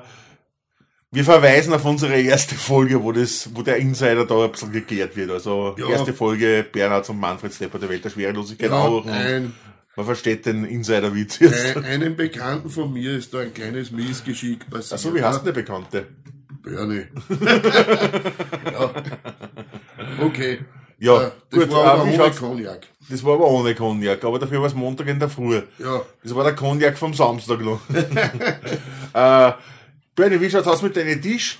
wir 1.12 1.24
verweisen 1.24 1.74
auf 1.74 1.86
unsere 1.86 2.20
erste 2.20 2.56
Folge, 2.56 3.02
wo 3.02 3.12
das, 3.12 3.50
wo 3.54 3.62
der 3.62 3.78
Insider 3.78 4.26
da 4.26 4.44
ein 4.46 4.52
bisschen 4.52 4.72
geklärt 4.72 5.16
wird. 5.16 5.32
Also 5.32 5.76
Ja. 5.78 5.90
erste 5.90 6.14
Folge 6.14 6.66
Bernhard 6.70 7.10
und 7.10 7.20
Manfred 7.20 7.54
Stepper 7.54 7.80
der 7.80 7.90
Welt 7.90 8.04
der 8.04 8.10
Schwerelosigkeit 8.10 8.70
ja 8.70 8.78
auch. 8.78 9.06
Und 9.06 9.12
ein, 9.12 9.54
man 9.96 10.06
versteht 10.06 10.46
den 10.46 10.66
Insider-Witz 10.66 11.40
jetzt. 11.40 11.78
ein, 11.78 11.86
einem 11.86 12.16
Bekannten 12.16 12.70
von 12.70 12.92
mir 12.92 13.14
ist 13.14 13.34
da 13.34 13.40
ein 13.40 13.54
kleines 13.54 13.92
Missgeschick 13.92 14.70
passiert. 14.70 14.94
Achso, 14.94 15.14
wie 15.16 15.24
heißt 15.24 15.40
denn 15.40 15.46
der 15.46 15.52
Bekannte? 15.54 16.08
Bernie. 16.62 17.06
ja. 18.72 18.92
Okay. 20.20 20.60
Ja, 20.98 21.24
Äh, 21.24 21.32
das 21.52 21.60
gut, 21.60 21.72
war 21.72 21.86
äh, 21.86 21.90
aber 21.90 22.08
wie 22.08 22.20
ohne 22.20 22.32
Cognac. 22.32 22.88
Das 23.10 23.24
war 23.24 23.34
aber 23.36 23.48
ohne 23.48 23.76
Cognac, 23.76 24.24
aber 24.24 24.40
dafür 24.40 24.62
war 24.62 24.68
es 24.68 24.74
Montag 24.74 25.08
in 25.08 25.20
der 25.20 25.30
Früh. 25.30 25.62
Ja. 25.78 26.02
Das 26.24 26.34
war 26.34 26.44
der 26.44 26.56
Cognac 26.56 26.98
vom 26.98 27.14
Samstag 27.14 27.62
noch. 27.62 27.82
äh, 29.14 29.52
Bernie, 30.16 30.42
wie 30.42 30.50
schaut's 30.50 30.68
aus 30.68 30.82
mit 30.82 30.96
deinem 30.96 31.22
Tisch? 31.22 31.60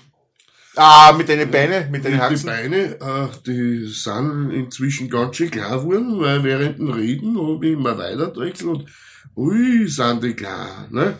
Ah, 0.76 1.14
mit 1.16 1.28
deinen 1.28 1.50
Beinen, 1.50 1.90
mit 1.90 2.04
deinen 2.04 2.14
Die 2.14 2.20
Haxen? 2.20 2.46
Beine, 2.46 2.76
äh, 3.00 3.28
die 3.46 3.86
sind 3.86 4.50
inzwischen 4.50 5.08
ganz 5.08 5.36
schön 5.36 5.50
klar 5.50 5.78
geworden, 5.80 6.20
weil 6.20 6.44
während 6.44 6.78
dem 6.78 6.90
Reden 6.90 7.36
habe 7.38 7.66
ich 7.66 7.72
immer 7.72 7.96
weiter 7.96 8.30
und 8.36 8.84
ui, 9.36 9.88
sind 9.88 10.22
die 10.22 10.34
klar, 10.34 10.86
ne? 10.90 11.16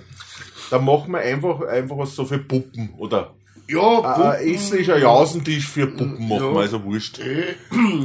Da 0.71 0.79
machen 0.79 1.13
wir 1.13 1.21
einfach, 1.21 1.61
einfach 1.63 1.97
was 1.97 2.15
so 2.15 2.25
für 2.27 2.39
Puppen, 2.39 2.91
oder? 2.99 3.35
Ja, 3.69 4.35
Äh, 4.35 4.55
Essen 4.55 4.79
ist 4.79 4.91
ein 4.91 5.01
Jausentisch 5.01 5.67
für 5.69 5.87
Puppen, 5.87 6.29
machen 6.29 6.45
Ja. 6.45 6.53
wir, 6.55 6.61
also 6.61 6.85
wurscht. 6.85 7.19
Eh, 7.21 7.55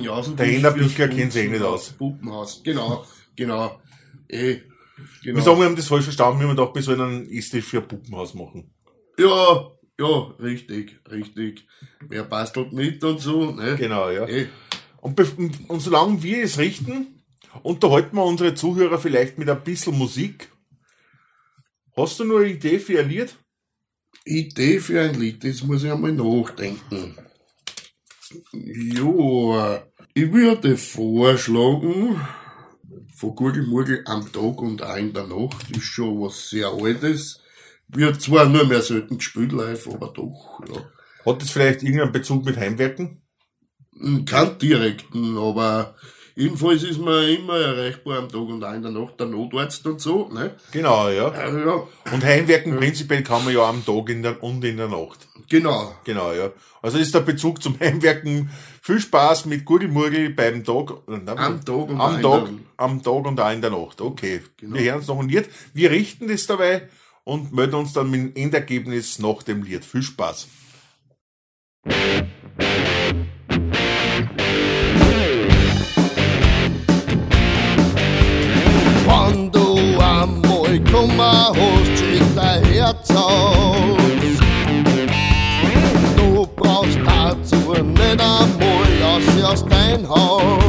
Jausen 0.01 0.35
Der 0.37 0.45
Hennerbichler 0.45 1.07
kennt 1.09 1.33
sich 1.33 1.45
eh 1.45 1.49
nicht 1.49 1.61
aus. 1.63 1.89
Puppenhaus, 1.91 2.61
genau, 2.63 3.05
genau. 3.35 3.79
Eh, 4.29 4.55
genau. 5.23 5.35
Wir 5.35 5.41
sagen, 5.43 5.59
wir 5.59 5.65
haben 5.65 5.75
das 5.75 5.87
falsch 5.87 6.05
verstanden, 6.05 6.39
wir 6.39 6.47
haben 6.47 6.55
gedacht, 6.55 6.73
wir 6.75 6.81
sollen 6.81 7.01
einen 7.01 7.29
Esstisch 7.29 7.65
für 7.65 7.79
ein 7.79 7.87
Puppenhaus 7.87 8.33
machen. 8.33 8.71
Ja, 9.19 9.67
ja, 9.99 10.33
richtig, 10.39 10.99
richtig. 11.09 11.67
Wer 12.07 12.23
bastelt 12.23 12.73
mit 12.73 13.03
und 13.03 13.19
so, 13.19 13.51
ne? 13.51 13.75
Genau, 13.77 14.09
ja. 14.09 14.27
Eh, 14.27 14.47
Und, 15.01 15.19
und, 15.37 15.69
und 15.69 15.79
solange 15.79 16.21
wir 16.23 16.43
es 16.43 16.57
richten, 16.57 17.23
unterhalten 17.63 18.15
wir 18.15 18.23
unsere 18.23 18.55
Zuhörer 18.55 18.99
vielleicht 18.99 19.37
mit 19.37 19.49
ein 19.49 19.63
bisschen 19.63 19.97
Musik. 19.97 20.49
Hast 21.95 22.19
du 22.19 22.23
nur 22.23 22.39
eine 22.39 22.49
Idee 22.51 22.79
für 22.79 22.99
ein 22.99 23.09
Lied? 23.09 23.35
Idee 24.25 24.79
für 24.79 25.01
ein 25.01 25.19
Lied, 25.19 25.43
das 25.43 25.63
muss 25.63 25.83
ich 25.83 25.91
einmal 25.91 26.11
nachdenken. 26.13 27.17
Ja, 28.53 29.83
ich 30.13 30.31
würde 30.31 30.77
vorschlagen, 30.77 32.19
von 33.15 33.35
Gurgelmurgel 33.35 34.03
am 34.05 34.31
Tag 34.31 34.61
und 34.61 34.81
auch 34.81 34.95
in 34.95 35.13
der 35.13 35.27
Nacht, 35.27 35.69
ist 35.71 35.83
schon 35.83 36.21
was 36.21 36.49
sehr 36.49 36.67
Altes. 36.67 37.41
Wird 37.93 38.21
zwar 38.21 38.45
nur 38.45 38.65
mehr 38.65 38.81
selten 38.81 39.17
gespielt 39.17 39.51
live, 39.51 39.87
aber 39.93 40.07
doch, 40.07 40.59
ja. 40.67 40.81
Hat 41.31 41.41
das 41.41 41.51
vielleicht 41.51 41.83
irgendeinen 41.83 42.11
Bezug 42.11 42.45
mit 42.45 42.57
Heimwerken? 42.57 43.21
Hm, 43.99 44.25
Kein 44.25 44.57
direkten, 44.57 45.37
aber 45.37 45.95
jedenfalls 46.35 46.83
ist 46.83 46.99
man 46.99 47.23
immer 47.27 47.57
erreichbar 47.59 48.17
am 48.19 48.29
Tag 48.29 48.39
und 48.41 48.63
auch 48.63 48.73
in 48.73 48.81
der 48.81 48.91
Nacht, 48.91 49.19
der 49.19 49.27
Notarzt 49.27 49.85
und 49.85 49.99
so, 50.01 50.29
ne? 50.29 50.55
Genau, 50.71 51.09
ja. 51.09 51.27
Also, 51.29 51.57
ja, 51.59 51.83
Und 52.13 52.23
Heimwerken 52.23 52.77
prinzipiell 52.77 53.23
kann 53.23 53.43
man 53.45 53.53
ja 53.53 53.67
am 53.69 53.85
Tag 53.85 54.09
in 54.09 54.23
der, 54.23 54.41
und 54.41 54.63
in 54.63 54.77
der 54.77 54.87
Nacht. 54.87 55.27
genau. 55.49 55.93
Genau, 56.05 56.31
ja. 56.33 56.51
Also 56.81 56.97
ist 56.97 57.13
der 57.13 57.19
Bezug 57.19 57.61
zum 57.61 57.79
Heimwerken 57.79 58.49
viel 58.81 58.99
Spaß 58.99 59.45
mit 59.45 59.65
Gurgelmurgel 59.65 60.31
beim 60.31 60.63
Tag, 60.63 60.93
Am 61.07 61.25
Tag 61.63 61.67
und 61.89 61.99
am 62.01 62.15
in 62.15 62.21
Tag, 62.23 62.45
der- 62.45 62.53
am 62.77 63.03
Tag 63.03 63.25
und 63.27 63.39
auch 63.39 63.51
in 63.51 63.61
der 63.61 63.69
Nacht. 63.69 64.01
Okay. 64.01 64.41
Genau. 64.57 64.75
Wir 64.77 64.85
hören 64.85 64.97
uns 64.99 65.07
noch 65.07 65.19
ein 65.19 65.29
Lied. 65.29 65.47
Wir 65.75 65.91
richten 65.91 66.27
das 66.27 66.47
dabei 66.47 66.89
und 67.23 67.53
melden 67.53 67.75
uns 67.75 67.93
dann 67.93 68.09
mit 68.09 68.21
dem 68.21 68.43
Endergebnis 68.43 69.19
nach 69.19 69.43
dem 69.43 69.63
Lied. 69.63 69.85
Viel 69.85 70.01
Spaß. 70.03 70.47
Wenn 79.05 79.51
du 79.51 79.75
einmal 79.99 80.79
Kummer 80.91 81.51
hast, 81.53 81.99
schick 81.99 82.23
dein 82.35 82.63
Herz 82.65 83.09
aus. 83.11 83.97
Du 86.15 86.47
brauchst 86.55 86.99
dazu 87.05 87.73
nicht 87.83 88.21
einmal 88.21 89.03
aus, 89.03 89.43
aus 89.43 89.65
dein 89.65 90.07
Haus. 90.07 90.60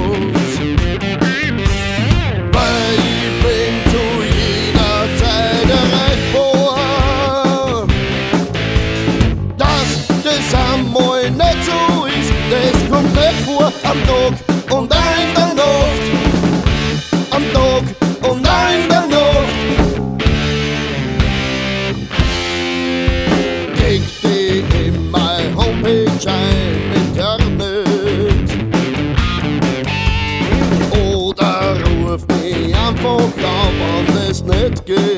Am 13.93 13.99
Tag 14.07 14.33
und 14.75 14.91
auch 14.91 15.19
in 15.23 15.35
der 15.35 15.55
Nacht 15.55 16.13
am 17.31 17.45
Tag 17.53 17.85
und 18.31 18.49
auch 18.49 18.71
in 18.73 18.89
der 18.89 19.07
Nacht. 19.13 19.57
Geg 23.77 24.03
dich 24.23 24.87
in 24.87 25.11
mein 25.11 25.55
Homepage 25.55 26.27
ein, 26.27 26.93
Internet. 26.95 28.49
Oder 31.05 31.77
ruf 31.85 32.23
mich 32.29 32.75
einfach 32.75 33.33
an, 33.45 33.75
wenn 34.09 34.31
es 34.31 34.43
nicht 34.43 34.87
geht. 34.87 35.12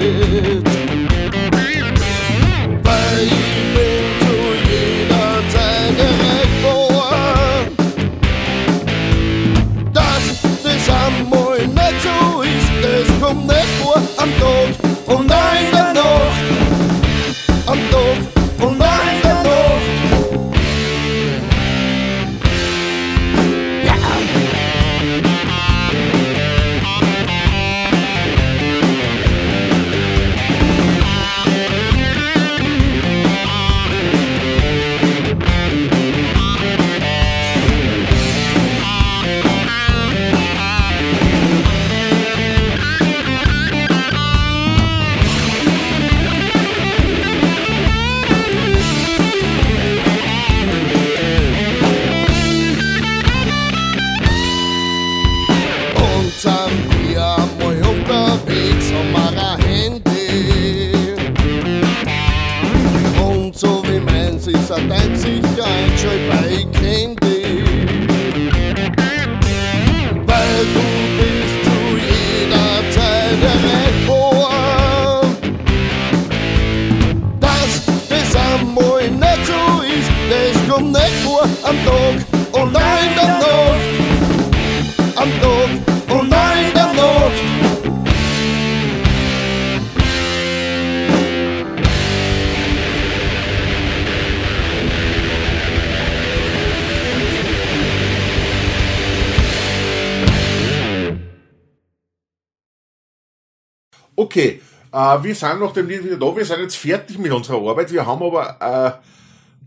Okay, 104.34 104.60
äh, 104.92 105.22
wir 105.22 105.32
sind 105.32 105.60
nach 105.60 105.72
dem 105.72 105.88
Lied 105.88 106.02
wieder 106.02 106.16
da. 106.16 106.36
Wir 106.36 106.44
sind 106.44 106.58
jetzt 106.58 106.76
fertig 106.76 107.18
mit 107.18 107.30
unserer 107.30 107.58
Arbeit. 107.68 107.92
Wir 107.92 108.04
haben 108.04 108.20
aber, 108.20 109.00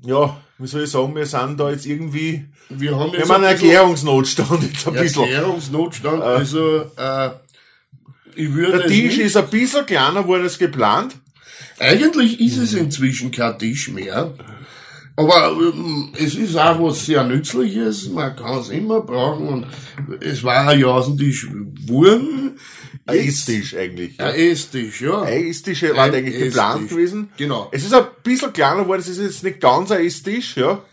äh, 0.03 0.09
ja, 0.09 0.37
wie 0.57 0.67
soll 0.67 0.83
ich 0.83 0.89
sagen, 0.89 1.15
wir 1.15 1.25
sind 1.25 1.57
da 1.57 1.69
jetzt 1.69 1.85
irgendwie, 1.85 2.43
Wir 2.67 2.99
haben 2.99 3.13
wir 3.13 3.19
jetzt 3.19 3.29
haben 3.29 3.45
einen 3.45 3.53
Erklärungsnotstand 3.53 4.63
jetzt 4.63 4.85
ein 4.85 4.95
bisschen. 4.95 5.23
Erklärungsnotstand. 5.23 6.21
Also, 6.21 6.81
äh, 6.97 7.29
ich 8.35 8.53
würde 8.53 8.79
Der 8.79 8.85
es 8.87 8.91
Tisch 8.91 9.17
ist 9.19 9.37
ein 9.37 9.47
bisschen 9.47 9.85
kleiner 9.85 10.23
geworden 10.23 10.43
als 10.43 10.59
geplant. 10.59 11.15
eigentlich 11.79 12.41
ist 12.41 12.57
es 12.57 12.73
inzwischen 12.73 13.31
kein 13.31 13.57
Tisch 13.57 13.87
mehr. 13.87 14.33
Aber 15.17 15.51
ähm, 15.59 16.13
es 16.13 16.35
ist 16.35 16.55
auch 16.55 16.79
was 16.79 17.05
sehr 17.05 17.23
Nützliches, 17.23 18.07
man 18.09 18.35
kann 18.35 18.59
es 18.59 18.69
immer 18.69 19.01
brauchen 19.01 19.47
und 19.47 19.67
es 20.21 20.43
war 20.43 20.67
ein 20.67 20.79
Jausentisch 20.79 21.47
Wurm. 21.87 22.51
Ein 23.07 23.17
Esstisch 23.17 23.75
eigentlich. 23.75 24.19
Ein 24.19 24.35
Esstisch, 24.35 25.01
ja. 25.01 25.23
Ein 25.23 25.47
Esstisch 25.47 25.81
war 25.83 26.03
Ein 26.03 26.13
eigentlich 26.13 26.37
geplant 26.37 26.81
Esstisch. 26.81 26.89
gewesen. 26.95 27.29
Genau. 27.35 27.67
Es 27.71 27.83
ist 27.83 27.95
ein 27.95 28.05
bisschen 28.21 28.53
kleiner 28.53 28.83
geworden, 28.83 28.99
es 28.99 29.07
ist 29.07 29.19
jetzt 29.19 29.43
nicht 29.43 29.59
ganz 29.59 29.89
ein 29.91 30.05
Esstisch, 30.05 30.55
ja. 30.55 30.83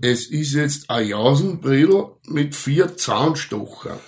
Es 0.00 0.26
ist 0.26 0.54
jetzt 0.54 0.88
ein 0.88 1.08
Jausenbredel 1.08 2.06
mit 2.28 2.54
vier 2.56 2.96
Zahnstocher. 2.96 4.00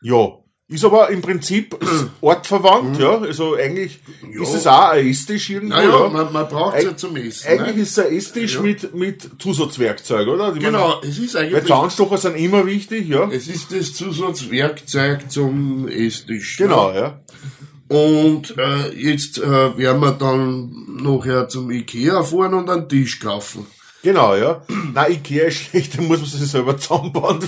Ja. 0.00 0.41
Ist 0.72 0.84
aber 0.84 1.10
im 1.10 1.20
Prinzip 1.20 1.76
ortverwandt, 2.20 2.98
ja. 2.98 3.18
Also 3.20 3.54
eigentlich 3.54 4.00
ist 4.32 4.54
es 4.54 4.66
auch 4.66 4.90
ein 4.90 5.06
Esstisch 5.06 5.50
irgendwo, 5.50 5.76
Naja, 5.76 5.90
ja. 5.90 6.08
man, 6.08 6.32
man 6.32 6.48
braucht 6.48 6.78
es 6.78 6.84
ja 6.84 6.96
zum 6.96 7.16
Essen. 7.16 7.46
Eigentlich 7.48 7.76
ne? 7.76 7.82
ist 7.82 7.98
es 7.98 8.06
ein 8.06 8.16
Esstisch 8.16 8.54
Ja. 8.54 8.60
mit, 8.62 8.94
mit 8.94 9.30
Zusatzwerkzeug, 9.38 10.28
oder? 10.28 10.54
Ich 10.54 10.62
Genau, 10.62 11.00
es 11.02 11.18
ist 11.18 11.34
Weil 11.34 11.46
eigentlich 11.46 11.64
Zahnstocher 11.66 12.16
sind 12.16 12.36
immer 12.36 12.66
wichtig, 12.66 13.08
ja. 13.08 13.28
Es 13.30 13.48
ist 13.48 13.72
das 13.72 13.92
Zusatzwerkzeug 13.94 15.30
zum 15.30 15.88
Esstisch. 15.88 16.56
Genau, 16.56 16.92
ja. 16.92 17.20
Und 17.88 18.56
äh, 18.56 18.88
jetzt 18.96 19.38
äh, 19.38 19.76
werden 19.76 20.00
wir 20.00 20.12
dann 20.12 20.72
nachher 21.02 21.48
zum 21.48 21.70
Ikea 21.70 22.22
fahren 22.22 22.54
und 22.54 22.70
einen 22.70 22.88
Tisch 22.88 23.20
kaufen. 23.20 23.66
Genau, 24.02 24.34
ja. 24.34 24.62
Na, 24.92 25.08
Ikea 25.08 25.46
ist 25.46 25.58
schlecht, 25.58 25.96
da 25.96 26.02
muss 26.02 26.18
man 26.20 26.28
sich 26.28 26.40
selber 26.50 26.76
zusammenbauen. 26.76 27.38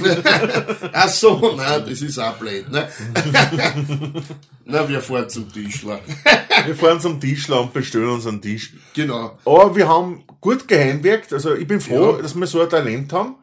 Ach 0.93 1.09
so, 1.09 1.55
nein, 1.57 1.83
das 1.89 2.01
ist 2.01 2.19
auch 2.19 2.35
blöd, 2.35 2.71
ne? 2.71 2.89
Na, 4.65 4.89
wir 4.89 5.01
fahren 5.01 5.29
zum 5.29 5.53
Tischler. 5.53 6.01
wir 6.67 6.75
fahren 6.77 7.01
zum 7.01 7.21
Tischler 7.21 7.61
und 7.61 7.73
bestellen 7.73 8.09
uns 8.09 8.27
einen 8.27 8.41
Tisch. 8.41 8.73
genau. 8.95 9.39
Aber 9.45 9.75
wir 9.75 9.89
haben 9.89 10.25
gut 10.41 10.67
geheimwerkt, 10.69 11.33
also 11.33 11.55
ich 11.55 11.67
bin 11.67 11.81
froh, 11.81 12.13
Ja. 12.17 12.23
dass 12.23 12.35
wir 12.35 12.47
so 12.47 12.61
ein 12.63 12.69
Talent 12.71 13.13
haben 13.13 13.35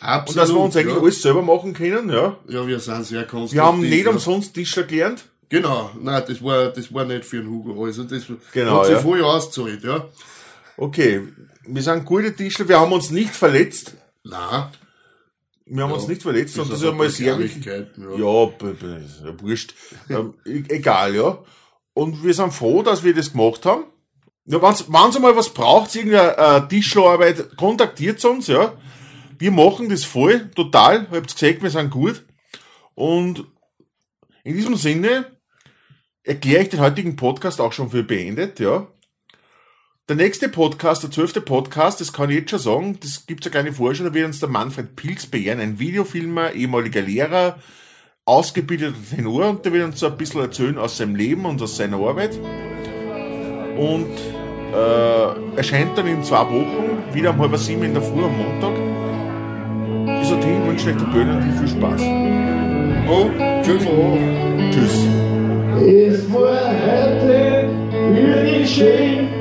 Absolut. 0.00 0.28
und 0.28 0.36
dass 0.36 0.48
wir 0.54 0.60
uns 0.60 0.76
eigentlich 0.76 0.94
ja. 0.96 1.00
alles 1.02 1.22
selber 1.22 1.42
machen 1.42 1.72
können, 1.72 2.10
ja. 2.10 2.36
Ja, 2.48 2.66
wir 2.66 2.80
sind 2.80 3.06
sehr 3.06 3.22
konstruktiv. 3.24 3.54
Wir 3.54 3.64
haben 3.64 3.80
nicht 3.80 4.04
ja. 4.04 4.10
umsonst 4.10 4.54
Tischler 4.54 4.82
gelernt. 4.82 5.24
Genau, 5.48 5.90
nein, 6.02 6.22
das 6.26 6.42
war, 6.42 6.68
das 6.70 6.92
war 6.92 7.04
nicht 7.04 7.24
für 7.24 7.36
den 7.36 7.48
Hugo. 7.48 7.84
Also 7.84 8.02
das 8.02 8.24
Genau, 8.52 8.78
hat 8.80 8.86
sich 8.86 8.94
ja. 8.96 9.00
voll 9.00 9.22
ausgezahlt, 9.22 9.84
ja. 9.84 10.04
Okay, 10.76 11.22
wir 11.66 11.82
sind 11.82 12.04
gute 12.04 12.34
Tischler, 12.34 12.68
wir 12.68 12.80
haben 12.80 12.92
uns 12.92 13.10
nicht 13.10 13.34
verletzt. 13.34 13.94
Nein. 14.24 14.68
Wir 15.68 15.82
haben 15.82 15.92
uns 15.92 16.06
nicht 16.06 16.22
verletzt 16.22 16.56
und 16.58 16.68
bis 16.68 16.78
das 16.78 16.82
ist 16.82 16.88
einmal 16.88 17.10
sehr 17.10 17.38
wichtig. 17.38 17.66
Ja, 17.66 18.16
ja 18.16 19.40
wurscht. 19.40 19.74
ähm, 20.08 20.34
e- 20.44 20.62
egal, 20.68 21.14
ja. 21.14 21.38
Und 21.92 22.22
wir 22.22 22.34
sind 22.34 22.52
froh, 22.52 22.82
dass 22.82 23.02
wir 23.02 23.14
das 23.14 23.32
gemacht 23.32 23.66
haben. 23.66 23.84
Ja, 24.44 24.62
wenn's, 24.62 24.84
wenn's 24.88 25.16
einmal 25.16 25.34
was 25.34 25.48
braucht, 25.48 25.94
irgendeine 25.96 26.36
äh, 26.36 26.68
Tischlerarbeit, 26.68 27.56
kontaktiert 27.56 28.24
uns, 28.24 28.46
ja. 28.46 28.74
Wir 29.38 29.50
machen 29.50 29.88
das 29.88 30.04
voll, 30.04 30.50
total. 30.54 31.08
Ihr 31.10 31.16
habt 31.18 31.34
gesagt, 31.34 31.62
wir 31.62 31.70
sind 31.70 31.90
gut. 31.90 32.24
Und 32.94 33.44
in 34.44 34.54
diesem 34.54 34.76
Sinne 34.76 35.36
erkläre 36.22 36.62
ich 36.62 36.68
den 36.68 36.80
heutigen 36.80 37.16
Podcast 37.16 37.60
auch 37.60 37.72
schon 37.72 37.90
für 37.90 38.04
beendet, 38.04 38.60
ja. 38.60 38.86
Der 40.08 40.14
nächste 40.14 40.48
Podcast, 40.48 41.02
der 41.02 41.10
zwölfte 41.10 41.40
Podcast, 41.40 42.00
das 42.00 42.12
kann 42.12 42.30
ich 42.30 42.36
jetzt 42.36 42.50
schon 42.50 42.60
sagen, 42.60 42.98
das 43.02 43.26
gibt's 43.26 43.44
eine 43.44 43.50
kleine 43.50 43.72
Vorschau, 43.72 44.04
da 44.04 44.14
wird 44.14 44.26
uns 44.26 44.38
der 44.38 44.48
Manfred 44.48 44.94
Pilz 44.94 45.26
beehren, 45.26 45.58
ein 45.58 45.80
Videofilmer, 45.80 46.52
ehemaliger 46.52 47.00
Lehrer, 47.00 47.58
ausgebildeter 48.24 48.94
Tenor 49.16 49.48
und 49.48 49.64
der 49.64 49.72
wird 49.72 49.84
uns 49.84 49.98
so 49.98 50.06
ein 50.06 50.16
bisschen 50.16 50.42
erzählen 50.42 50.78
aus 50.78 50.98
seinem 50.98 51.16
Leben 51.16 51.44
und 51.44 51.60
aus 51.60 51.76
seiner 51.76 51.96
Arbeit. 51.96 52.38
Und 53.76 54.12
äh, 54.72 55.56
erscheint 55.56 55.98
dann 55.98 56.06
in 56.06 56.22
zwei 56.22 56.42
Wochen, 56.42 57.02
wieder 57.12 57.30
um 57.30 57.40
halb 57.40 57.56
sieben 57.56 57.82
in 57.82 57.94
der 57.94 58.02
Früh 58.02 58.22
am 58.22 58.38
Montag. 58.38 58.76
Bis 60.20 60.28
dorthin 60.28 60.68
wünsche 60.68 60.88
ich 60.88 60.94
euch 60.94 61.02
der 61.02 61.10
Böhne 61.10 61.36
und 61.36 61.52
viel 61.58 61.66
Spaß. 61.66 62.02
Oh, 63.08 63.28
tschüss. 63.60 63.84
Oh. 63.84 64.16
Tschüss. 64.70 65.04
Es 65.84 66.32
war 66.32 66.70
heute 66.70 67.68
wirklich 68.12 68.72
schön, 68.72 69.35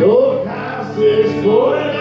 doch 0.00 0.46
hast 0.46 0.98
es 0.98 1.99